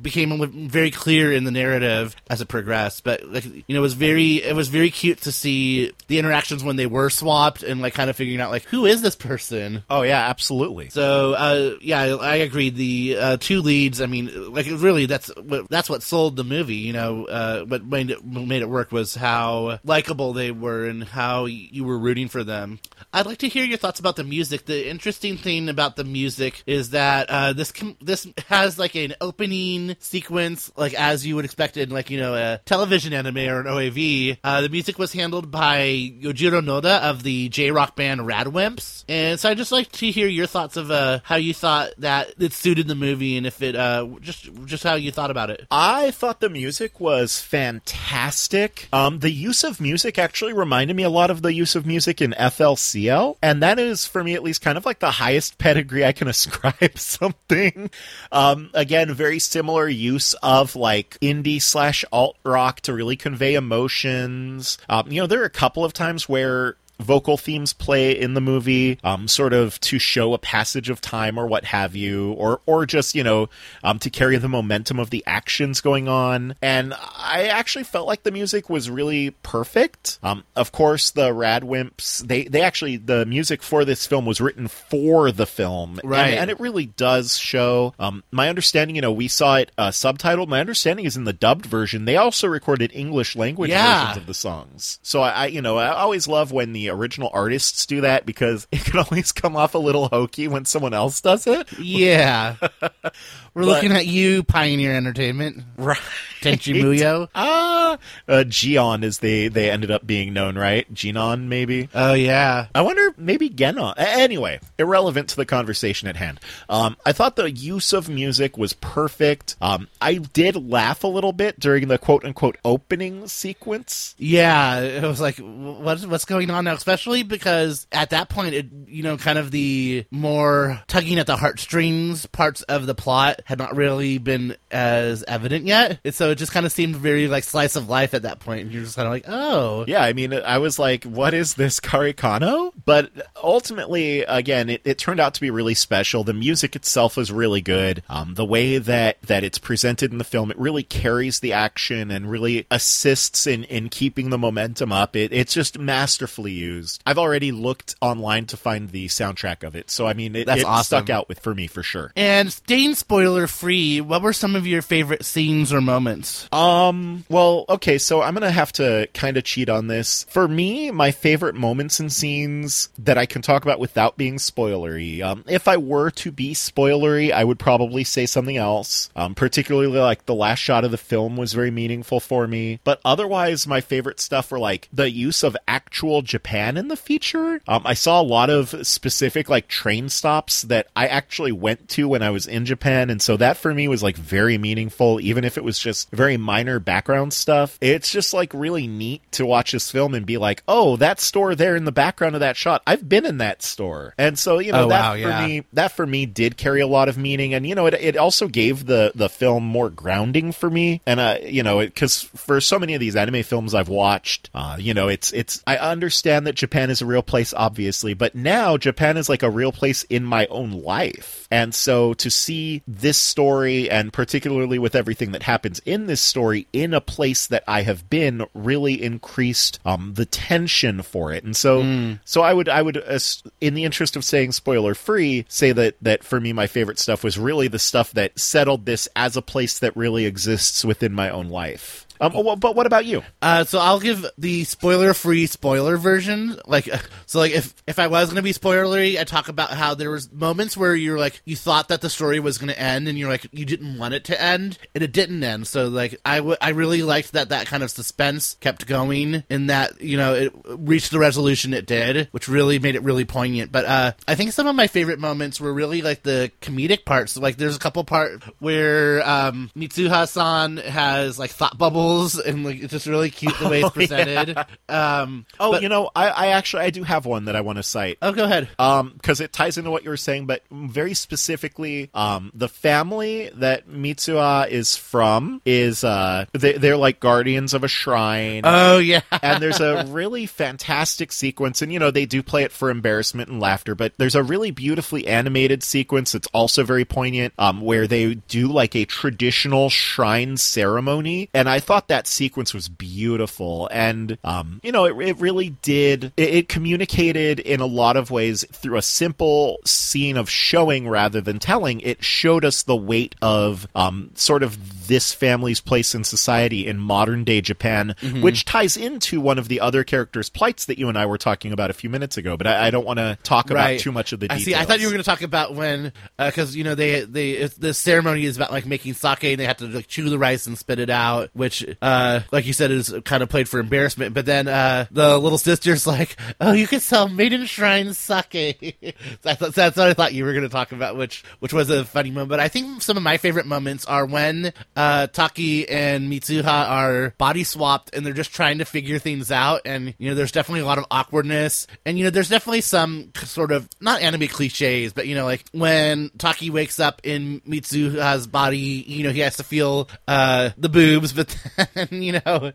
became 0.00 0.70
very 0.70 0.90
clear 0.90 1.30
in 1.30 1.44
the 1.44 1.50
narrative 1.50 2.16
as 2.30 2.40
it 2.40 2.48
progressed. 2.48 3.04
But 3.04 3.22
like 3.24 3.44
you 3.44 3.64
know, 3.68 3.80
it 3.80 3.82
was 3.82 3.92
very 3.92 4.36
it 4.36 4.56
was 4.56 4.68
very 4.68 4.90
cute 4.90 5.20
to 5.22 5.32
see 5.32 5.92
the 6.08 6.18
interactions 6.18 6.64
when 6.64 6.76
they 6.76 6.86
were 6.86 7.10
swapped 7.10 7.62
and 7.62 7.82
like 7.82 7.92
kind 7.92 8.08
of 8.08 8.16
figuring 8.16 8.40
out 8.40 8.50
like 8.50 8.64
who 8.64 8.86
is 8.86 9.02
this 9.02 9.14
person. 9.14 9.84
Oh 9.90 10.00
yeah, 10.00 10.26
absolutely. 10.30 10.88
So 10.88 11.34
uh, 11.34 11.76
yeah, 11.82 12.00
I, 12.00 12.32
I 12.32 12.36
The 12.70 13.16
uh, 13.18 13.36
two 13.38 13.60
leads, 13.60 14.00
I 14.00 14.06
mean, 14.06 14.52
like 14.52 14.66
really, 14.68 15.06
that's 15.06 15.28
what 15.36 15.68
that's 15.68 15.88
what 15.88 16.02
sold 16.02 16.36
the 16.36 16.44
movie. 16.44 16.76
You 16.76 16.92
know, 16.92 17.26
uh, 17.26 17.64
what 17.64 17.84
made 17.84 18.10
it 18.10 18.24
made 18.24 18.62
it 18.62 18.68
work 18.68 18.92
was 18.92 19.14
how 19.14 19.78
likable 19.84 20.32
they 20.32 20.50
were 20.50 20.86
and 20.86 21.04
how 21.04 21.46
you 21.46 21.84
were 21.84 21.98
rooting 21.98 22.28
for 22.28 22.44
them. 22.44 22.80
I'd 23.12 23.26
like 23.26 23.38
to 23.38 23.48
hear 23.48 23.64
your 23.64 23.78
thoughts 23.78 24.00
about 24.00 24.16
the 24.16 24.24
music. 24.24 24.66
The 24.66 24.88
interesting 24.88 25.36
thing 25.36 25.68
about 25.68 25.96
the 25.96 26.04
music 26.04 26.62
is 26.66 26.90
that 26.90 27.28
uh, 27.30 27.52
this 27.52 27.72
com- 27.72 27.96
this 28.00 28.26
has 28.48 28.78
like 28.78 28.94
an 28.94 29.14
opening 29.20 29.96
sequence, 29.98 30.70
like 30.76 30.94
as 30.94 31.26
you 31.26 31.36
would 31.36 31.44
expect 31.44 31.76
in 31.76 31.90
like 31.90 32.10
you 32.10 32.18
know 32.18 32.34
a 32.34 32.60
television 32.64 33.12
anime 33.12 33.38
or 33.38 33.60
an 33.60 33.66
OAV. 33.66 34.38
Uh, 34.42 34.60
the 34.62 34.68
music 34.68 34.98
was 34.98 35.12
handled 35.12 35.50
by 35.50 35.80
Yojiro 36.20 36.64
Noda 36.64 37.00
of 37.02 37.22
the 37.22 37.48
J 37.48 37.70
rock 37.70 37.96
band 37.96 38.20
Radwimps, 38.20 39.04
and 39.08 39.38
so 39.38 39.50
I'd 39.50 39.56
just 39.56 39.72
like 39.72 39.90
to 39.92 40.10
hear 40.10 40.26
your 40.26 40.46
thoughts 40.46 40.76
of 40.76 40.90
uh, 40.90 41.20
how 41.24 41.36
you 41.36 41.54
thought 41.54 41.90
that 41.98 42.38
it 42.52 42.56
suited 42.56 42.86
the 42.88 42.94
movie 42.94 43.36
and 43.36 43.46
if 43.46 43.62
it 43.62 43.74
uh, 43.74 44.06
just 44.20 44.50
just 44.64 44.84
how 44.84 44.94
you 44.94 45.10
thought 45.10 45.30
about 45.30 45.50
it. 45.50 45.66
I 45.70 46.10
thought 46.10 46.40
the 46.40 46.50
music 46.50 47.00
was 47.00 47.40
fantastic. 47.40 48.88
Um, 48.92 49.20
the 49.20 49.30
use 49.30 49.64
of 49.64 49.80
music 49.80 50.18
actually 50.18 50.52
reminded 50.52 50.96
me 50.96 51.02
a 51.02 51.10
lot 51.10 51.30
of 51.30 51.42
the 51.42 51.52
use 51.52 51.74
of 51.74 51.86
music 51.86 52.20
in 52.20 52.32
FLCL, 52.32 53.36
and 53.42 53.62
that 53.62 53.78
is 53.78 54.06
for 54.06 54.22
me 54.22 54.34
at 54.34 54.42
least 54.42 54.62
kind 54.62 54.76
of 54.76 54.84
like 54.84 54.98
the 54.98 55.10
highest 55.10 55.58
pedigree 55.58 56.04
I 56.04 56.12
can 56.12 56.28
ascribe 56.32 56.98
something. 56.98 57.90
Um, 58.30 58.70
again, 58.74 59.12
very 59.14 59.38
similar 59.38 59.88
use 59.88 60.34
of 60.42 60.76
like 60.76 61.18
indie 61.20 61.62
slash 61.62 62.04
alt 62.12 62.36
rock 62.44 62.80
to 62.82 62.92
really 62.92 63.16
convey 63.16 63.54
emotions. 63.54 64.78
Um, 64.88 65.10
you 65.10 65.20
know, 65.20 65.26
there 65.26 65.42
are 65.42 65.46
a 65.46 65.50
couple 65.50 65.84
of 65.84 65.92
times 65.92 66.28
where 66.28 66.76
vocal 67.00 67.36
themes 67.36 67.72
play 67.72 68.12
in 68.18 68.34
the 68.34 68.40
movie, 68.40 68.98
um, 69.02 69.26
sort 69.28 69.52
of 69.52 69.80
to 69.80 69.98
show 69.98 70.34
a 70.34 70.38
passage 70.38 70.88
of 70.90 71.00
time 71.00 71.38
or 71.38 71.46
what 71.46 71.64
have 71.64 71.96
you, 71.96 72.32
or 72.32 72.60
or 72.66 72.86
just 72.86 73.14
you 73.14 73.24
know 73.24 73.48
um, 73.82 73.98
to 73.98 74.10
carry 74.10 74.36
the 74.36 74.48
momentum 74.48 74.98
of 74.98 75.10
the 75.10 75.22
actions 75.26 75.80
going 75.80 76.08
on. 76.08 76.54
And 76.62 76.94
I 77.16 77.46
actually 77.46 77.84
felt 77.84 78.06
like 78.06 78.22
the 78.22 78.30
music 78.30 78.70
was 78.70 78.88
really 78.90 79.30
perfect. 79.42 80.18
Um, 80.22 80.44
of 80.56 80.72
course, 80.72 81.10
the 81.10 81.30
Radwimps 81.30 82.26
they 82.26 82.44
they 82.44 82.62
actually 82.62 82.96
the 82.96 83.24
music 83.26 83.62
for 83.62 83.84
this 83.84 84.06
film 84.06 84.26
was 84.26 84.40
written 84.40 84.68
for 84.68 85.32
the 85.32 85.46
film, 85.46 86.00
Right. 86.04 86.30
And, 86.30 86.40
and 86.40 86.50
it 86.50 86.60
really 86.60 86.86
does 86.86 87.36
show. 87.36 87.94
Um, 87.98 88.22
my 88.30 88.48
understanding, 88.48 88.96
you 88.96 89.02
know, 89.02 89.12
we 89.12 89.28
saw 89.28 89.56
it 89.56 89.70
uh, 89.78 89.88
subtitled. 89.88 90.48
My 90.48 90.60
understanding 90.60 91.04
is 91.04 91.16
in 91.16 91.24
the 91.24 91.32
dubbed 91.32 91.66
version, 91.66 92.04
they 92.04 92.16
also 92.16 92.46
recorded 92.48 92.90
English 92.94 93.36
language 93.36 93.70
Yeah. 93.70 94.00
versions 94.06 94.16
of 94.18 94.26
the 94.26 94.34
songs. 94.34 94.98
So 95.02 95.22
I, 95.22 95.30
I, 95.30 95.46
you 95.46 95.62
know, 95.62 95.78
I 95.78 95.88
always 95.88 96.28
love 96.28 96.52
when 96.52 96.72
the 96.72 96.81
original 96.90 97.30
artists 97.32 97.86
do 97.86 98.00
that 98.02 98.26
because 98.26 98.66
it 98.72 98.84
can 98.84 98.98
always 98.98 99.32
come 99.32 99.56
off 99.56 99.74
a 99.74 99.78
little 99.78 100.08
hokey 100.08 100.48
when 100.48 100.64
someone 100.64 100.94
else 100.94 101.20
does 101.20 101.46
it. 101.46 101.68
Yeah, 101.78 102.56
we're 102.82 103.10
But- 103.54 103.64
looking 103.66 103.92
at 103.92 104.06
you, 104.06 104.42
Pioneer 104.42 104.94
Entertainment, 104.94 105.62
Right. 105.76 105.98
Tenchi 106.40 106.74
Muyo. 106.74 107.28
Ah, 107.36 107.96
uh, 108.26 108.42
Gion 108.48 109.04
as 109.04 109.18
they 109.20 109.46
they 109.46 109.70
ended 109.70 109.92
up 109.92 110.04
being 110.04 110.32
known, 110.32 110.58
right? 110.58 110.92
Genon, 110.92 111.46
maybe. 111.46 111.88
Oh 111.94 112.14
yeah, 112.14 112.66
I 112.74 112.82
wonder, 112.82 113.14
maybe 113.16 113.48
Genon. 113.48 113.94
Anyway, 113.96 114.58
irrelevant 114.76 115.28
to 115.28 115.36
the 115.36 115.46
conversation 115.46 116.08
at 116.08 116.16
hand. 116.16 116.40
Um, 116.68 116.96
I 117.06 117.12
thought 117.12 117.36
the 117.36 117.48
use 117.50 117.92
of 117.92 118.08
music 118.08 118.58
was 118.58 118.72
perfect. 118.72 119.54
Um, 119.60 119.86
I 120.00 120.14
did 120.14 120.56
laugh 120.56 121.04
a 121.04 121.08
little 121.08 121.32
bit 121.32 121.60
during 121.60 121.86
the 121.86 121.96
quote 121.98 122.24
unquote 122.24 122.58
opening 122.64 123.28
sequence. 123.28 124.16
Yeah, 124.18 124.80
it 124.80 125.02
was 125.06 125.20
like, 125.20 125.36
what's 125.38 126.04
what's 126.04 126.24
going 126.24 126.50
on 126.50 126.64
now? 126.64 126.71
Especially 126.76 127.22
because 127.22 127.86
at 127.92 128.10
that 128.10 128.28
point, 128.28 128.54
it 128.54 128.66
you 128.86 129.02
know, 129.02 129.16
kind 129.16 129.38
of 129.38 129.50
the 129.50 130.04
more 130.10 130.80
tugging 130.86 131.18
at 131.18 131.26
the 131.26 131.36
heartstrings 131.36 132.26
parts 132.26 132.62
of 132.62 132.86
the 132.86 132.94
plot 132.94 133.40
had 133.44 133.58
not 133.58 133.76
really 133.76 134.18
been 134.18 134.56
as 134.70 135.24
evident 135.24 135.66
yet, 135.66 136.00
and 136.04 136.14
so 136.14 136.30
it 136.30 136.36
just 136.36 136.52
kind 136.52 136.66
of 136.66 136.72
seemed 136.72 136.96
very 136.96 137.28
like 137.28 137.44
slice 137.44 137.76
of 137.76 137.88
life 137.88 138.14
at 138.14 138.22
that 138.22 138.40
point. 138.40 138.62
and 138.62 138.72
you're 138.72 138.84
just 138.84 138.96
kind 138.96 139.06
of 139.06 139.12
like, 139.12 139.24
oh, 139.28 139.84
Yeah, 139.86 140.02
I 140.02 140.12
mean, 140.12 140.32
I 140.32 140.58
was 140.58 140.78
like, 140.78 141.04
what 141.04 141.34
is 141.34 141.54
this 141.54 141.80
KareKano? 141.80 142.72
But 142.84 143.10
ultimately, 143.42 144.22
again, 144.22 144.70
it, 144.70 144.82
it 144.84 144.98
turned 144.98 145.20
out 145.20 145.34
to 145.34 145.40
be 145.40 145.50
really 145.50 145.74
special. 145.74 146.24
The 146.24 146.32
music 146.32 146.76
itself 146.76 147.16
was 147.16 147.32
really 147.32 147.60
good. 147.60 148.02
Um, 148.08 148.34
the 148.34 148.44
way 148.44 148.78
that, 148.78 149.20
that 149.22 149.44
it's 149.44 149.58
presented 149.58 150.12
in 150.12 150.18
the 150.18 150.24
film, 150.24 150.50
it 150.50 150.58
really 150.58 150.82
carries 150.82 151.40
the 151.40 151.52
action 151.52 152.10
and 152.10 152.30
really 152.30 152.66
assists 152.70 153.46
in, 153.46 153.64
in 153.64 153.88
keeping 153.88 154.30
the 154.30 154.38
momentum 154.38 154.92
up. 154.92 155.16
It, 155.16 155.32
it's 155.32 155.54
just 155.54 155.78
masterfully 155.78 156.52
used. 156.62 157.02
I've 157.04 157.18
already 157.18 157.52
looked 157.52 157.94
online 158.00 158.46
to 158.46 158.56
find 158.56 158.90
the 158.90 159.08
soundtrack 159.08 159.62
of 159.64 159.74
it. 159.74 159.90
So, 159.90 160.06
I 160.06 160.14
mean, 160.14 160.36
it, 160.36 160.46
That's 160.46 160.62
it 160.62 160.66
awesome. 160.66 160.84
stuck 160.84 161.10
out 161.10 161.28
with 161.28 161.40
for 161.40 161.54
me 161.54 161.66
for 161.66 161.82
sure. 161.82 162.12
And 162.16 162.52
staying 162.52 162.94
spoiler 162.94 163.46
free, 163.46 164.00
what 164.00 164.22
were 164.22 164.32
some 164.32 164.56
of 164.56 164.66
your 164.66 164.82
favorite 164.82 165.24
scenes 165.24 165.72
or 165.72 165.80
moments? 165.80 166.48
Um, 166.52 167.24
well, 167.28 167.64
okay, 167.68 167.98
so 167.98 168.22
I'm 168.22 168.34
gonna 168.34 168.50
have 168.50 168.72
to 168.74 169.08
kind 169.14 169.36
of 169.36 169.44
cheat 169.44 169.68
on 169.68 169.88
this. 169.88 170.24
For 170.28 170.46
me, 170.46 170.90
my 170.90 171.10
favorite 171.10 171.54
moments 171.54 172.00
and 172.00 172.12
scenes 172.12 172.88
that 172.98 173.18
I 173.18 173.26
can 173.26 173.42
talk 173.42 173.62
about 173.62 173.80
without 173.80 174.16
being 174.16 174.36
spoilery. 174.36 175.22
Um, 175.22 175.44
if 175.48 175.66
I 175.68 175.76
were 175.76 176.10
to 176.10 176.30
be 176.30 176.54
spoilery, 176.54 177.32
I 177.32 177.44
would 177.44 177.58
probably 177.58 178.04
say 178.04 178.26
something 178.26 178.56
else. 178.56 179.10
Um, 179.16 179.34
particularly 179.34 179.98
like 179.98 180.26
the 180.26 180.34
last 180.34 180.60
shot 180.60 180.84
of 180.84 180.90
the 180.90 180.96
film 180.98 181.36
was 181.36 181.52
very 181.52 181.70
meaningful 181.70 182.20
for 182.20 182.46
me. 182.46 182.80
But 182.84 183.00
otherwise, 183.04 183.66
my 183.66 183.80
favorite 183.80 184.20
stuff 184.20 184.50
were 184.50 184.58
like 184.58 184.88
the 184.92 185.10
use 185.10 185.42
of 185.42 185.56
actual 185.66 186.22
Japan 186.22 186.51
in 186.52 186.88
the 186.88 186.96
feature. 186.96 187.60
Um, 187.66 187.82
I 187.84 187.94
saw 187.94 188.20
a 188.20 188.22
lot 188.22 188.50
of 188.50 188.86
specific 188.86 189.48
like 189.48 189.68
train 189.68 190.08
stops 190.08 190.62
that 190.62 190.88
I 190.94 191.06
actually 191.06 191.52
went 191.52 191.88
to 191.90 192.08
when 192.08 192.22
I 192.22 192.30
was 192.30 192.46
in 192.46 192.66
Japan, 192.66 193.10
and 193.10 193.20
so 193.22 193.36
that 193.38 193.56
for 193.56 193.72
me 193.72 193.88
was 193.88 194.02
like 194.02 194.16
very 194.16 194.58
meaningful, 194.58 195.20
even 195.20 195.44
if 195.44 195.56
it 195.56 195.64
was 195.64 195.78
just 195.78 196.10
very 196.10 196.36
minor 196.36 196.78
background 196.78 197.32
stuff. 197.32 197.78
It's 197.80 198.10
just 198.10 198.34
like 198.34 198.52
really 198.54 198.86
neat 198.86 199.22
to 199.32 199.46
watch 199.46 199.72
this 199.72 199.90
film 199.90 200.14
and 200.14 200.26
be 200.26 200.38
like, 200.38 200.62
oh, 200.68 200.96
that 200.96 201.20
store 201.20 201.54
there 201.54 201.76
in 201.76 201.84
the 201.84 201.92
background 201.92 202.34
of 202.34 202.40
that 202.40 202.56
shot, 202.56 202.82
I've 202.86 203.08
been 203.08 203.24
in 203.26 203.38
that 203.38 203.62
store, 203.62 204.14
and 204.18 204.38
so 204.38 204.58
you 204.58 204.72
know 204.72 204.84
Oh, 204.84 204.88
that 204.88 205.00
wow, 205.02 205.12
for 205.12 205.18
yeah. 205.18 205.46
me 205.46 205.64
that 205.72 205.92
for 205.92 206.06
me 206.06 206.26
did 206.26 206.56
carry 206.56 206.80
a 206.80 206.86
lot 206.86 207.08
of 207.08 207.16
meaning, 207.16 207.54
and 207.54 207.66
you 207.66 207.74
know 207.74 207.86
it 207.86 207.94
it 207.94 208.16
also 208.16 208.48
gave 208.48 208.86
the 208.86 209.12
the 209.14 209.28
film 209.28 209.64
more 209.64 209.90
grounding 209.90 210.52
for 210.52 210.68
me, 210.68 211.00
and 211.06 211.20
uh 211.20 211.38
you 211.42 211.62
know 211.62 211.78
because 211.80 212.22
for 212.22 212.60
so 212.60 212.78
many 212.78 212.94
of 212.94 213.00
these 213.00 213.16
anime 213.16 213.42
films 213.42 213.74
I've 213.74 213.88
watched, 213.88 214.50
uh 214.54 214.76
you 214.78 214.94
know 214.94 215.08
it's 215.08 215.32
it's 215.32 215.62
I 215.66 215.76
understand 215.76 216.41
that 216.44 216.54
Japan 216.54 216.90
is 216.90 217.02
a 217.02 217.06
real 217.06 217.22
place, 217.22 217.52
obviously, 217.54 218.14
but 218.14 218.34
now 218.34 218.76
Japan 218.76 219.16
is 219.16 219.28
like 219.28 219.42
a 219.42 219.50
real 219.50 219.72
place 219.72 220.02
in 220.04 220.24
my 220.24 220.46
own 220.46 220.70
life, 220.70 221.46
and 221.50 221.74
so 221.74 222.14
to 222.14 222.30
see 222.30 222.82
this 222.86 223.18
story 223.18 223.90
and 223.90 224.12
particularly 224.12 224.78
with 224.78 224.94
everything 224.94 225.32
that 225.32 225.42
happens 225.42 225.80
in 225.80 226.06
this 226.06 226.20
story 226.20 226.66
in 226.72 226.94
a 226.94 227.00
place 227.00 227.46
that 227.46 227.64
I 227.66 227.82
have 227.82 228.08
been 228.08 228.44
really 228.54 229.02
increased 229.02 229.78
um 229.84 230.14
the 230.14 230.26
tension 230.26 231.02
for 231.02 231.32
it, 231.32 231.44
and 231.44 231.56
so 231.56 231.82
so 232.24 232.42
I 232.42 232.52
would 232.52 232.68
I 232.68 232.82
would 232.82 232.96
uh, 232.96 233.18
in 233.60 233.74
the 233.74 233.84
interest 233.84 234.16
of 234.16 234.24
saying 234.24 234.52
spoiler 234.52 234.94
free 234.94 235.44
say 235.48 235.72
that 235.72 235.96
that 236.02 236.24
for 236.24 236.40
me 236.40 236.52
my 236.52 236.66
favorite 236.66 236.98
stuff 236.98 237.24
was 237.24 237.38
really 237.38 237.68
the 237.68 237.78
stuff 237.78 238.12
that 238.12 238.38
settled 238.38 238.86
this 238.86 239.08
as 239.16 239.36
a 239.36 239.42
place 239.42 239.78
that 239.78 239.96
really 239.96 240.26
exists 240.26 240.84
within 240.84 241.12
my 241.12 241.30
own 241.30 241.48
life. 241.48 242.06
Um, 242.22 242.58
but 242.60 242.76
what 242.76 242.86
about 242.86 243.04
you? 243.04 243.22
Uh, 243.42 243.64
so 243.64 243.78
I'll 243.78 244.00
give 244.00 244.24
the 244.38 244.64
spoiler-free 244.64 245.46
spoiler 245.46 245.96
version. 245.96 246.56
Like, 246.66 246.92
uh, 246.92 246.98
so 247.26 247.40
like 247.40 247.52
if 247.52 247.74
if 247.86 247.98
I 247.98 248.06
was 248.06 248.28
gonna 248.28 248.42
be 248.42 248.52
spoilery, 248.52 249.18
I 249.18 249.24
talk 249.24 249.48
about 249.48 249.70
how 249.70 249.94
there 249.94 250.10
was 250.10 250.32
moments 250.32 250.76
where 250.76 250.94
you're 250.94 251.18
like 251.18 251.42
you 251.44 251.56
thought 251.56 251.88
that 251.88 252.00
the 252.00 252.08
story 252.10 252.38
was 252.40 252.58
gonna 252.58 252.72
end, 252.72 253.08
and 253.08 253.18
you're 253.18 253.28
like 253.28 253.46
you 253.52 253.64
didn't 253.64 253.98
want 253.98 254.14
it 254.14 254.24
to 254.26 254.40
end, 254.40 254.78
and 254.94 255.02
it 255.02 255.12
didn't 255.12 255.42
end. 255.42 255.66
So 255.66 255.88
like 255.88 256.18
I 256.24 256.36
w- 256.38 256.56
I 256.60 256.70
really 256.70 257.02
liked 257.02 257.32
that 257.32 257.48
that 257.48 257.66
kind 257.66 257.82
of 257.82 257.90
suspense 257.90 258.56
kept 258.60 258.86
going, 258.86 259.42
and 259.50 259.68
that 259.70 260.00
you 260.00 260.16
know 260.16 260.34
it 260.34 260.52
reached 260.66 261.10
the 261.10 261.18
resolution 261.18 261.74
it 261.74 261.86
did, 261.86 262.28
which 262.30 262.48
really 262.48 262.78
made 262.78 262.94
it 262.94 263.02
really 263.02 263.24
poignant. 263.24 263.72
But 263.72 263.84
uh, 263.84 264.12
I 264.28 264.34
think 264.36 264.52
some 264.52 264.66
of 264.66 264.76
my 264.76 264.86
favorite 264.86 265.18
moments 265.18 265.60
were 265.60 265.72
really 265.72 266.02
like 266.02 266.22
the 266.22 266.52
comedic 266.60 267.04
parts. 267.04 267.36
Like 267.36 267.56
there's 267.56 267.76
a 267.76 267.80
couple 267.80 268.04
part 268.04 268.42
where 268.60 269.26
um, 269.28 269.70
Mitsuha-san 269.76 270.76
has 270.76 271.38
like 271.38 271.50
thought 271.50 271.78
bubbles, 271.78 272.11
and 272.20 272.64
like 272.64 272.82
it's 272.82 272.92
just 272.92 273.06
really 273.06 273.30
cute 273.30 273.58
the 273.58 273.68
way 273.68 273.80
it's 273.80 273.90
presented. 273.94 274.56
Um, 274.88 275.46
Oh, 275.60 275.72
but- 275.72 275.82
you 275.82 275.88
know, 275.88 276.10
I, 276.14 276.28
I 276.28 276.46
actually 276.48 276.82
I 276.84 276.90
do 276.90 277.02
have 277.02 277.26
one 277.26 277.46
that 277.46 277.56
I 277.56 277.60
want 277.60 277.76
to 277.78 277.82
cite. 277.82 278.18
oh, 278.22 278.32
go 278.32 278.44
ahead. 278.44 278.68
um 278.78 279.12
because 279.14 279.40
it 279.40 279.52
ties 279.52 279.78
into 279.78 279.90
what 279.90 280.04
you 280.04 280.10
were 280.10 280.16
saying 280.16 280.46
but 280.46 280.62
very 280.70 281.14
specifically 281.14 282.10
um 282.14 282.50
the 282.54 282.68
family 282.68 283.50
that 283.54 283.88
mitsuha 283.88 284.68
is 284.68 284.96
from 284.96 285.60
is 285.64 286.04
uh 286.04 286.44
they, 286.52 286.72
they're 286.74 286.96
like 286.96 287.20
guardians 287.20 287.74
of 287.74 287.84
a 287.84 287.88
shrine 287.88 288.62
Oh 288.64 288.98
yeah, 288.98 289.20
and 289.42 289.62
there's 289.62 289.80
a 289.80 290.04
really 290.08 290.46
fantastic 290.46 291.32
sequence 291.32 291.82
and 291.82 291.92
you 291.92 291.98
know 291.98 292.10
they 292.10 292.26
do 292.26 292.42
play 292.42 292.62
it 292.64 292.72
for 292.72 292.90
embarrassment 292.90 293.48
and 293.48 293.60
laughter 293.60 293.94
but 293.94 294.12
there's 294.18 294.34
a 294.34 294.42
really 294.42 294.70
beautifully 294.70 295.26
animated 295.26 295.82
sequence 295.82 296.32
that's 296.32 296.48
also 296.52 296.82
very 296.84 297.04
poignant 297.04 297.52
um 297.58 297.80
where 297.80 298.06
they 298.06 298.34
do 298.34 298.68
like 298.68 298.94
a 298.96 299.04
traditional 299.04 299.90
shrine 299.90 300.56
ceremony 300.56 301.48
and 301.54 301.68
i 301.68 301.78
thought 301.80 302.01
thought 302.02 302.08
that 302.08 302.26
sequence 302.26 302.74
was 302.74 302.88
beautiful, 302.88 303.88
and 303.92 304.36
um, 304.44 304.80
you 304.82 304.92
know, 304.92 305.04
it, 305.04 305.28
it 305.28 305.40
really 305.40 305.70
did. 305.82 306.32
It, 306.36 306.54
it 306.54 306.68
communicated 306.68 307.60
in 307.60 307.80
a 307.80 307.86
lot 307.86 308.16
of 308.16 308.30
ways 308.30 308.64
through 308.72 308.96
a 308.96 309.02
simple 309.02 309.78
scene 309.84 310.36
of 310.36 310.50
showing 310.50 311.08
rather 311.08 311.40
than 311.40 311.58
telling. 311.58 312.00
It 312.00 312.24
showed 312.24 312.64
us 312.64 312.82
the 312.82 312.96
weight 312.96 313.36
of 313.40 313.86
um, 313.94 314.30
sort 314.34 314.62
of 314.62 314.76
this 315.06 315.32
family's 315.32 315.80
place 315.80 316.14
in 316.14 316.24
society 316.24 316.86
in 316.86 316.98
modern 316.98 317.44
day 317.44 317.60
Japan, 317.60 318.14
which 318.40 318.64
ties 318.64 318.96
into 318.96 319.40
one 319.40 319.58
of 319.58 319.68
the 319.68 319.80
other 319.80 320.04
characters' 320.04 320.48
plights 320.48 320.86
that 320.86 320.98
you 320.98 321.08
and 321.08 321.18
I 321.18 321.26
were 321.26 321.38
talking 321.38 321.72
about 321.72 321.90
a 321.90 321.94
few 321.94 322.10
minutes 322.10 322.36
ago. 322.36 322.56
But 322.56 322.66
I, 322.66 322.86
I 322.86 322.90
don't 322.90 323.06
want 323.06 323.18
to 323.18 323.38
talk 323.42 323.70
about 323.70 323.82
Right. 323.82 324.00
too 324.00 324.12
much 324.12 324.32
of 324.32 324.40
the 324.40 324.52
I 324.52 324.58
see. 324.58 324.74
I 324.74 324.84
thought 324.84 325.00
you 325.00 325.06
were 325.06 325.12
going 325.12 325.22
to 325.22 325.28
talk 325.28 325.42
about 325.42 325.74
when, 325.74 326.12
because 326.38 326.76
you 326.76 326.84
know 326.84 326.94
they 326.94 327.24
they 327.24 327.64
the 327.66 327.92
ceremony 327.94 328.44
is 328.44 328.56
about 328.56 328.70
like 328.70 328.86
making 328.86 329.14
sake 329.14 329.44
and 329.44 329.58
they 329.60 329.66
have 329.66 329.78
to 329.78 329.86
like 329.86 330.06
chew 330.06 330.28
the 330.28 330.38
rice 330.38 330.66
and 330.66 330.78
spit 330.78 330.98
it 330.98 331.10
out, 331.10 331.50
which, 331.54 331.84
uh, 332.00 332.40
like 332.52 332.66
you 332.66 332.72
said, 332.72 332.90
is 332.90 333.14
kind 333.24 333.42
of 333.42 333.48
played 333.48 333.68
for 333.68 333.80
embarrassment. 333.80 334.34
But 334.34 334.46
then 334.46 334.68
uh, 334.68 335.06
the 335.10 335.38
little 335.38 335.58
sister's 335.58 336.06
like, 336.06 336.36
"Oh, 336.60 336.72
you 336.72 336.86
can 336.86 337.00
sell 337.00 337.28
maiden 337.28 337.66
shrine 337.66 338.14
sake." 338.14 339.16
that's, 339.42 339.60
that's 339.74 339.96
what 339.96 340.08
I 340.08 340.14
thought 340.14 340.34
you 340.34 340.44
were 340.44 340.52
going 340.52 340.62
to 340.64 340.68
talk 340.68 340.92
about, 340.92 341.16
which 341.16 341.42
which 341.60 341.72
was 341.72 341.90
a 341.90 342.04
funny 342.04 342.30
moment. 342.30 342.48
But 342.50 342.60
I 342.60 342.68
think 342.68 343.02
some 343.02 343.16
of 343.16 343.22
my 343.22 343.36
favorite 343.36 343.66
moments 343.66 344.04
are 344.06 344.26
when 344.26 344.72
uh, 344.96 345.26
Taki 345.28 345.88
and 345.88 346.30
Mitsuha 346.30 346.88
are 346.88 347.34
body 347.38 347.64
swapped 347.64 348.14
and 348.14 348.24
they're 348.24 348.32
just 348.32 348.54
trying 348.54 348.78
to 348.78 348.84
figure 348.84 349.18
things 349.18 349.50
out, 349.50 349.82
and 349.84 350.14
you 350.18 350.28
know, 350.28 350.34
there's 350.34 350.52
definitely 350.52 350.80
a 350.80 350.86
lot 350.86 350.98
of 350.98 351.06
awkwardness, 351.10 351.86
and 352.04 352.18
you 352.18 352.24
know, 352.24 352.30
there's 352.30 352.48
definitely 352.48 352.82
some 352.82 353.30
sort 353.36 353.72
of 353.72 353.88
not 354.00 354.20
anime 354.20 354.48
cliches, 354.48 355.12
but 355.12 355.26
you 355.26 355.34
know, 355.34 355.44
like 355.44 355.64
when 355.72 356.30
Taki 356.38 356.70
wakes 356.70 357.00
up 357.00 357.20
in 357.24 357.60
Mitsuha's 357.60 358.46
body, 358.46 358.78
you 358.78 359.24
know, 359.24 359.30
he 359.30 359.40
has 359.40 359.56
to 359.56 359.64
feel 359.64 360.08
uh, 360.28 360.70
the 360.76 360.88
boobs, 360.88 361.32
but 361.34 361.56
then 361.94 362.22
you 362.22 362.40
know, 362.44 362.72